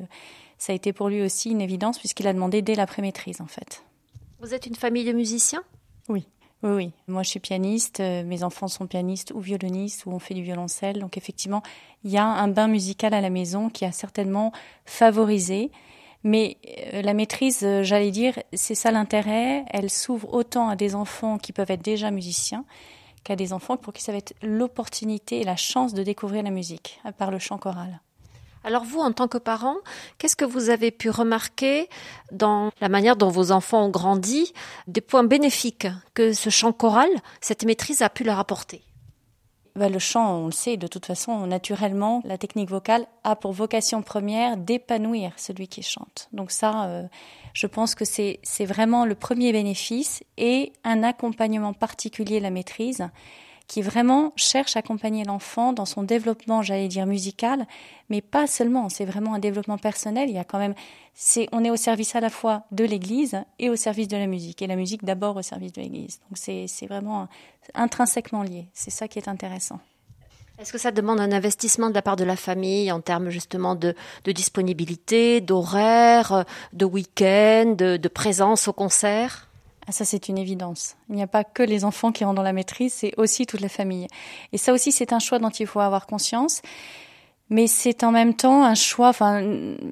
ça 0.58 0.72
a 0.72 0.76
été 0.76 0.92
pour 0.92 1.08
lui 1.08 1.22
aussi 1.22 1.50
une 1.50 1.60
évidence 1.60 1.98
puisqu'il 1.98 2.28
a 2.28 2.32
demandé 2.32 2.62
dès 2.62 2.76
la 2.76 2.86
pré-maîtrise, 2.86 3.40
en 3.40 3.48
fait. 3.48 3.82
Vous 4.40 4.54
êtes 4.54 4.66
une 4.66 4.74
famille 4.74 5.04
de 5.04 5.12
musiciens? 5.12 5.62
Oui. 6.08 6.26
Oui, 6.62 6.70
oui. 6.70 6.92
Moi, 7.08 7.22
je 7.22 7.28
suis 7.28 7.40
pianiste. 7.40 8.00
Euh, 8.00 8.24
mes 8.24 8.42
enfants 8.42 8.68
sont 8.68 8.86
pianistes 8.86 9.32
ou 9.34 9.40
violonistes 9.40 10.06
ou 10.06 10.12
on 10.12 10.18
fait 10.18 10.34
du 10.34 10.42
violoncelle. 10.42 10.98
Donc, 10.98 11.18
effectivement, 11.18 11.62
il 12.04 12.10
y 12.10 12.16
a 12.16 12.24
un 12.24 12.48
bain 12.48 12.68
musical 12.68 13.12
à 13.12 13.20
la 13.20 13.30
maison 13.30 13.68
qui 13.68 13.84
a 13.84 13.92
certainement 13.92 14.50
favorisé. 14.86 15.70
Mais 16.22 16.56
euh, 16.94 17.02
la 17.02 17.12
maîtrise, 17.12 17.60
euh, 17.64 17.82
j'allais 17.82 18.10
dire, 18.10 18.38
c'est 18.54 18.74
ça 18.74 18.90
l'intérêt. 18.90 19.66
Elle 19.70 19.90
s'ouvre 19.90 20.32
autant 20.32 20.68
à 20.68 20.76
des 20.76 20.94
enfants 20.94 21.36
qui 21.36 21.52
peuvent 21.52 21.70
être 21.70 21.84
déjà 21.84 22.10
musiciens 22.10 22.64
qu'à 23.24 23.36
des 23.36 23.52
enfants 23.52 23.76
pour 23.76 23.92
qui 23.92 24.02
ça 24.02 24.12
va 24.12 24.18
être 24.18 24.34
l'opportunité 24.42 25.40
et 25.40 25.44
la 25.44 25.56
chance 25.56 25.92
de 25.92 26.02
découvrir 26.02 26.42
la 26.42 26.50
musique 26.50 27.00
par 27.18 27.30
le 27.30 27.38
chant 27.38 27.58
choral. 27.58 28.00
Alors 28.64 28.84
vous, 28.84 29.00
en 29.00 29.12
tant 29.12 29.28
que 29.28 29.38
parent, 29.38 29.76
qu'est-ce 30.18 30.36
que 30.36 30.44
vous 30.46 30.70
avez 30.70 30.90
pu 30.90 31.10
remarquer 31.10 31.88
dans 32.32 32.70
la 32.80 32.88
manière 32.88 33.16
dont 33.16 33.28
vos 33.28 33.52
enfants 33.52 33.84
ont 33.84 33.90
grandi, 33.90 34.52
des 34.86 35.02
points 35.02 35.24
bénéfiques 35.24 35.86
que 36.14 36.32
ce 36.32 36.48
chant 36.48 36.72
choral, 36.72 37.10
cette 37.42 37.64
maîtrise 37.64 38.00
a 38.00 38.08
pu 38.08 38.24
leur 38.24 38.38
apporter? 38.38 38.82
Bah, 39.76 39.88
le 39.88 39.98
chant, 39.98 40.36
on 40.36 40.46
le 40.46 40.52
sait, 40.52 40.76
de 40.76 40.86
toute 40.86 41.04
façon, 41.04 41.46
naturellement, 41.46 42.22
la 42.24 42.38
technique 42.38 42.70
vocale 42.70 43.06
a 43.24 43.34
pour 43.34 43.52
vocation 43.52 44.02
première 44.02 44.56
d'épanouir 44.56 45.32
celui 45.36 45.66
qui 45.66 45.82
chante. 45.82 46.28
Donc 46.32 46.52
ça, 46.52 46.84
euh, 46.84 47.02
je 47.54 47.66
pense 47.66 47.96
que 47.96 48.04
c'est 48.04 48.40
vraiment 48.60 49.04
le 49.04 49.16
premier 49.16 49.52
bénéfice 49.52 50.22
et 50.38 50.72
un 50.84 51.02
accompagnement 51.02 51.72
particulier, 51.72 52.38
la 52.38 52.50
maîtrise, 52.50 53.08
qui 53.66 53.82
vraiment 53.82 54.32
cherche 54.36 54.76
à 54.76 54.80
accompagner 54.80 55.24
l'enfant 55.24 55.72
dans 55.72 55.86
son 55.86 56.02
développement, 56.02 56.62
j'allais 56.62 56.88
dire 56.88 57.06
musical, 57.06 57.66
mais 58.10 58.20
pas 58.20 58.46
seulement. 58.46 58.88
C'est 58.88 59.04
vraiment 59.04 59.34
un 59.34 59.38
développement 59.38 59.78
personnel. 59.78 60.28
Il 60.28 60.34
y 60.34 60.38
a 60.38 60.44
quand 60.44 60.58
même, 60.58 60.74
c'est, 61.14 61.48
on 61.52 61.64
est 61.64 61.70
au 61.70 61.76
service 61.76 62.14
à 62.14 62.20
la 62.20 62.30
fois 62.30 62.64
de 62.72 62.84
l'Église 62.84 63.42
et 63.58 63.70
au 63.70 63.76
service 63.76 64.08
de 64.08 64.16
la 64.16 64.26
musique, 64.26 64.60
et 64.60 64.66
la 64.66 64.76
musique 64.76 65.04
d'abord 65.04 65.36
au 65.36 65.42
service 65.42 65.72
de 65.72 65.80
l'Église. 65.80 66.20
Donc 66.28 66.36
c'est, 66.36 66.66
c'est 66.68 66.86
vraiment 66.86 67.28
intrinsèquement 67.74 68.42
lié. 68.42 68.68
C'est 68.74 68.90
ça 68.90 69.08
qui 69.08 69.18
est 69.18 69.28
intéressant. 69.28 69.80
Est-ce 70.58 70.72
que 70.72 70.78
ça 70.78 70.92
demande 70.92 71.18
un 71.18 71.32
investissement 71.32 71.88
de 71.88 71.94
la 71.94 72.02
part 72.02 72.14
de 72.14 72.22
la 72.22 72.36
famille 72.36 72.92
en 72.92 73.00
termes 73.00 73.28
justement 73.28 73.74
de, 73.74 73.94
disponibilité, 74.24 75.40
d'horaire, 75.40 76.44
de 76.72 76.84
week-end, 76.84 77.74
de 77.76 78.08
présence 78.08 78.68
au 78.68 78.72
concert? 78.72 79.48
Ah, 79.86 79.92
ça, 79.92 80.04
c'est 80.04 80.28
une 80.28 80.38
évidence. 80.38 80.96
Il 81.10 81.16
n'y 81.16 81.22
a 81.22 81.26
pas 81.26 81.44
que 81.44 81.62
les 81.62 81.84
enfants 81.84 82.10
qui 82.10 82.24
rendent 82.24 82.40
la 82.40 82.52
maîtrise, 82.52 82.92
c'est 82.92 83.12
aussi 83.18 83.46
toute 83.46 83.60
la 83.60 83.68
famille. 83.68 84.06
Et 84.52 84.58
ça 84.58 84.72
aussi, 84.72 84.92
c'est 84.92 85.12
un 85.12 85.18
choix 85.18 85.38
dont 85.38 85.50
il 85.50 85.66
faut 85.66 85.80
avoir 85.80 86.06
conscience. 86.06 86.62
Mais 87.50 87.66
c'est 87.66 88.04
en 88.04 88.10
même 88.10 88.34
temps 88.34 88.64
un 88.64 88.74
choix, 88.74 89.08
enfin, 89.08 89.42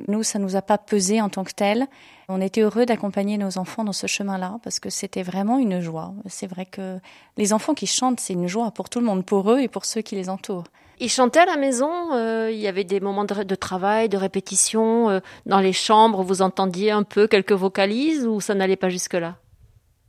nous, 0.09 0.22
ça 0.22 0.38
nous 0.38 0.57
a 0.57 0.62
pas 0.62 0.78
pesé 0.78 1.20
en 1.20 1.28
tant 1.28 1.44
que 1.44 1.52
tel. 1.52 1.87
On 2.28 2.40
était 2.40 2.62
heureux 2.62 2.87
d'accompagner 2.87 3.37
nos 3.37 3.59
enfants 3.59 3.85
dans 3.85 3.92
ce 3.92 4.07
chemin-là 4.07 4.59
parce 4.62 4.81
que 4.81 4.88
c'était 4.88 5.22
vraiment 5.22 5.59
une 5.59 5.81
joie. 5.81 6.14
C'est 6.26 6.46
vrai 6.46 6.64
que 6.64 6.98
les 7.37 7.52
enfants 7.52 7.74
qui 7.74 7.87
chantent, 7.87 8.20
c'est 8.20 8.33
une 8.33 8.46
joie 8.46 8.70
pour 8.70 8.88
tout 8.88 9.00
le 9.00 9.05
monde, 9.05 9.26
pour 9.26 9.52
eux 9.52 9.61
et 9.61 9.68
pour 9.68 9.85
ceux 9.85 10.00
qui 10.00 10.14
les 10.14 10.31
entourent. 10.31 10.64
Ils 10.98 11.11
chantaient 11.11 11.40
à 11.40 11.46
la 11.46 11.57
maison, 11.57 12.14
euh, 12.14 12.48
il 12.50 12.59
y 12.59 12.68
avait 12.68 12.85
des 12.85 13.00
moments 13.00 13.24
de, 13.24 13.55
travail, 13.55 14.09
de 14.09 14.16
répétition, 14.16 15.11
euh, 15.11 15.20
dans 15.46 15.59
les 15.59 15.72
chambres, 15.72 16.22
vous 16.22 16.42
entendiez 16.42 16.90
un 16.90 17.02
peu 17.02 17.26
quelques 17.26 17.52
vocalises 17.52 18.26
ou 18.26 18.40
ça 18.40 18.55
n'allait 18.55 18.76
pas 18.76 18.88
jusque-là? 18.88 19.37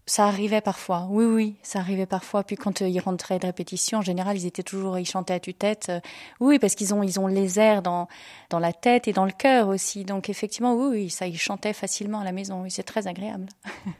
Ça 0.05 0.25
arrivait 0.25 0.61
parfois, 0.61 1.07
oui, 1.09 1.25
oui, 1.25 1.55
ça 1.63 1.79
arrivait 1.79 2.05
parfois. 2.05 2.43
Puis 2.43 2.57
quand 2.57 2.81
euh, 2.81 2.87
ils 2.87 2.99
rentraient 2.99 3.39
de 3.39 3.45
répétition, 3.45 3.99
en 3.99 4.01
général, 4.01 4.37
ils 4.37 4.45
étaient 4.45 4.63
toujours, 4.63 4.99
ils 4.99 5.05
chantaient 5.05 5.33
à 5.33 5.39
tue-tête. 5.39 5.87
Euh, 5.89 5.99
oui, 6.41 6.59
parce 6.59 6.75
qu'ils 6.75 6.93
ont, 6.93 7.03
ils 7.03 7.19
ont 7.19 7.27
les 7.27 7.57
airs 7.59 7.81
dans, 7.81 8.09
dans 8.49 8.59
la 8.59 8.73
tête 8.73 9.07
et 9.07 9.13
dans 9.13 9.25
le 9.25 9.31
cœur 9.31 9.69
aussi. 9.69 10.03
Donc 10.03 10.29
effectivement, 10.29 10.75
oui, 10.75 10.87
oui, 10.91 11.09
ça, 11.09 11.25
ils 11.25 11.39
chantaient 11.39 11.73
facilement 11.73 12.19
à 12.19 12.23
la 12.25 12.33
maison. 12.33 12.63
Oui, 12.63 12.71
c'est 12.71 12.83
très 12.83 13.07
agréable. 13.07 13.45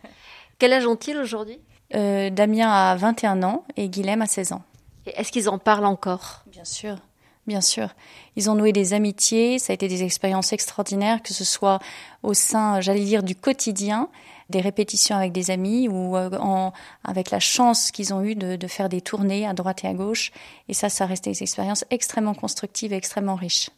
Quel 0.59 0.73
âge 0.73 0.85
ont-ils 0.85 1.17
aujourd'hui? 1.17 1.59
Euh, 1.95 2.29
Damien 2.29 2.69
a 2.69 2.95
21 2.95 3.43
ans 3.43 3.63
et 3.77 3.87
Guilhem 3.87 4.21
a 4.21 4.25
16 4.25 4.53
ans. 4.53 4.63
Est-ce 5.05 5.31
qu'ils 5.31 5.49
en 5.49 5.57
parlent 5.57 5.85
encore? 5.85 6.43
Bien 6.47 6.65
sûr. 6.65 6.97
Bien 7.45 7.61
sûr. 7.61 7.89
Ils 8.37 8.49
ont 8.49 8.55
noué 8.55 8.71
des 8.71 8.93
amitiés, 8.93 9.59
ça 9.59 9.71
a 9.71 9.73
été 9.73 9.89
des 9.89 10.03
expériences 10.03 10.53
extraordinaires, 10.53 11.21
que 11.21 11.33
ce 11.33 11.43
soit 11.43 11.79
au 12.23 12.33
sein, 12.33 12.79
j'allais 12.79 13.03
dire, 13.03 13.21
du 13.21 13.35
quotidien, 13.35 14.09
des 14.53 14.61
répétitions 14.61 15.17
avec 15.17 15.31
des 15.33 15.51
amis 15.51 15.89
ou 15.89 16.15
euh, 16.15 16.29
en, 16.39 16.71
avec 17.03 17.31
la 17.31 17.39
chance 17.39 17.91
qu'ils 17.91 18.13
ont 18.13 18.23
eu 18.23 18.35
de, 18.35 18.55
de, 18.55 18.67
faire 18.67 18.87
des 18.87 19.01
tournées 19.01 19.45
à 19.45 19.53
droite 19.53 19.83
et 19.83 19.87
à 19.87 19.93
gauche. 19.93 20.31
Et 20.69 20.73
ça, 20.73 20.89
ça 20.89 21.03
a 21.03 21.07
resté 21.07 21.31
des 21.31 21.43
expériences 21.43 21.83
extrêmement 21.89 22.33
constructives 22.33 22.93
et 22.93 22.95
extrêmement 22.95 23.35
riches. 23.35 23.69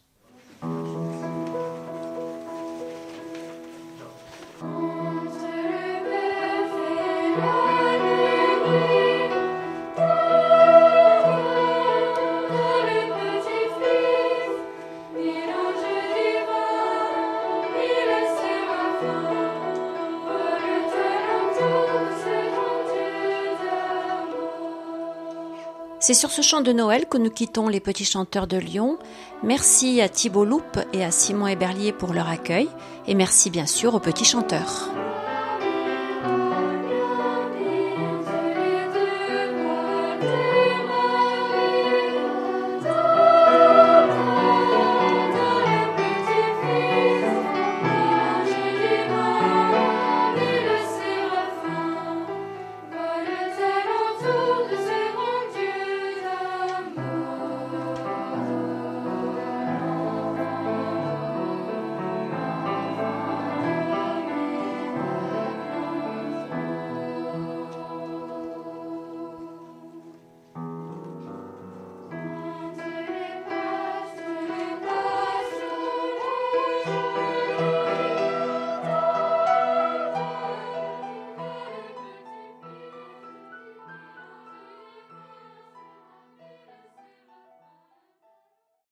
C'est 26.06 26.14
sur 26.14 26.30
ce 26.30 26.40
chant 26.40 26.60
de 26.60 26.70
Noël 26.70 27.06
que 27.08 27.18
nous 27.18 27.30
quittons 27.30 27.66
les 27.66 27.80
petits 27.80 28.04
chanteurs 28.04 28.46
de 28.46 28.56
Lyon. 28.56 28.96
Merci 29.42 30.00
à 30.00 30.08
Thibault 30.08 30.44
Loupe 30.44 30.78
et 30.92 31.04
à 31.04 31.10
Simon 31.10 31.48
Héberlier 31.48 31.90
pour 31.90 32.12
leur 32.12 32.28
accueil 32.28 32.68
et 33.08 33.16
merci 33.16 33.50
bien 33.50 33.66
sûr 33.66 33.92
aux 33.96 33.98
petits 33.98 34.24
chanteurs. 34.24 34.88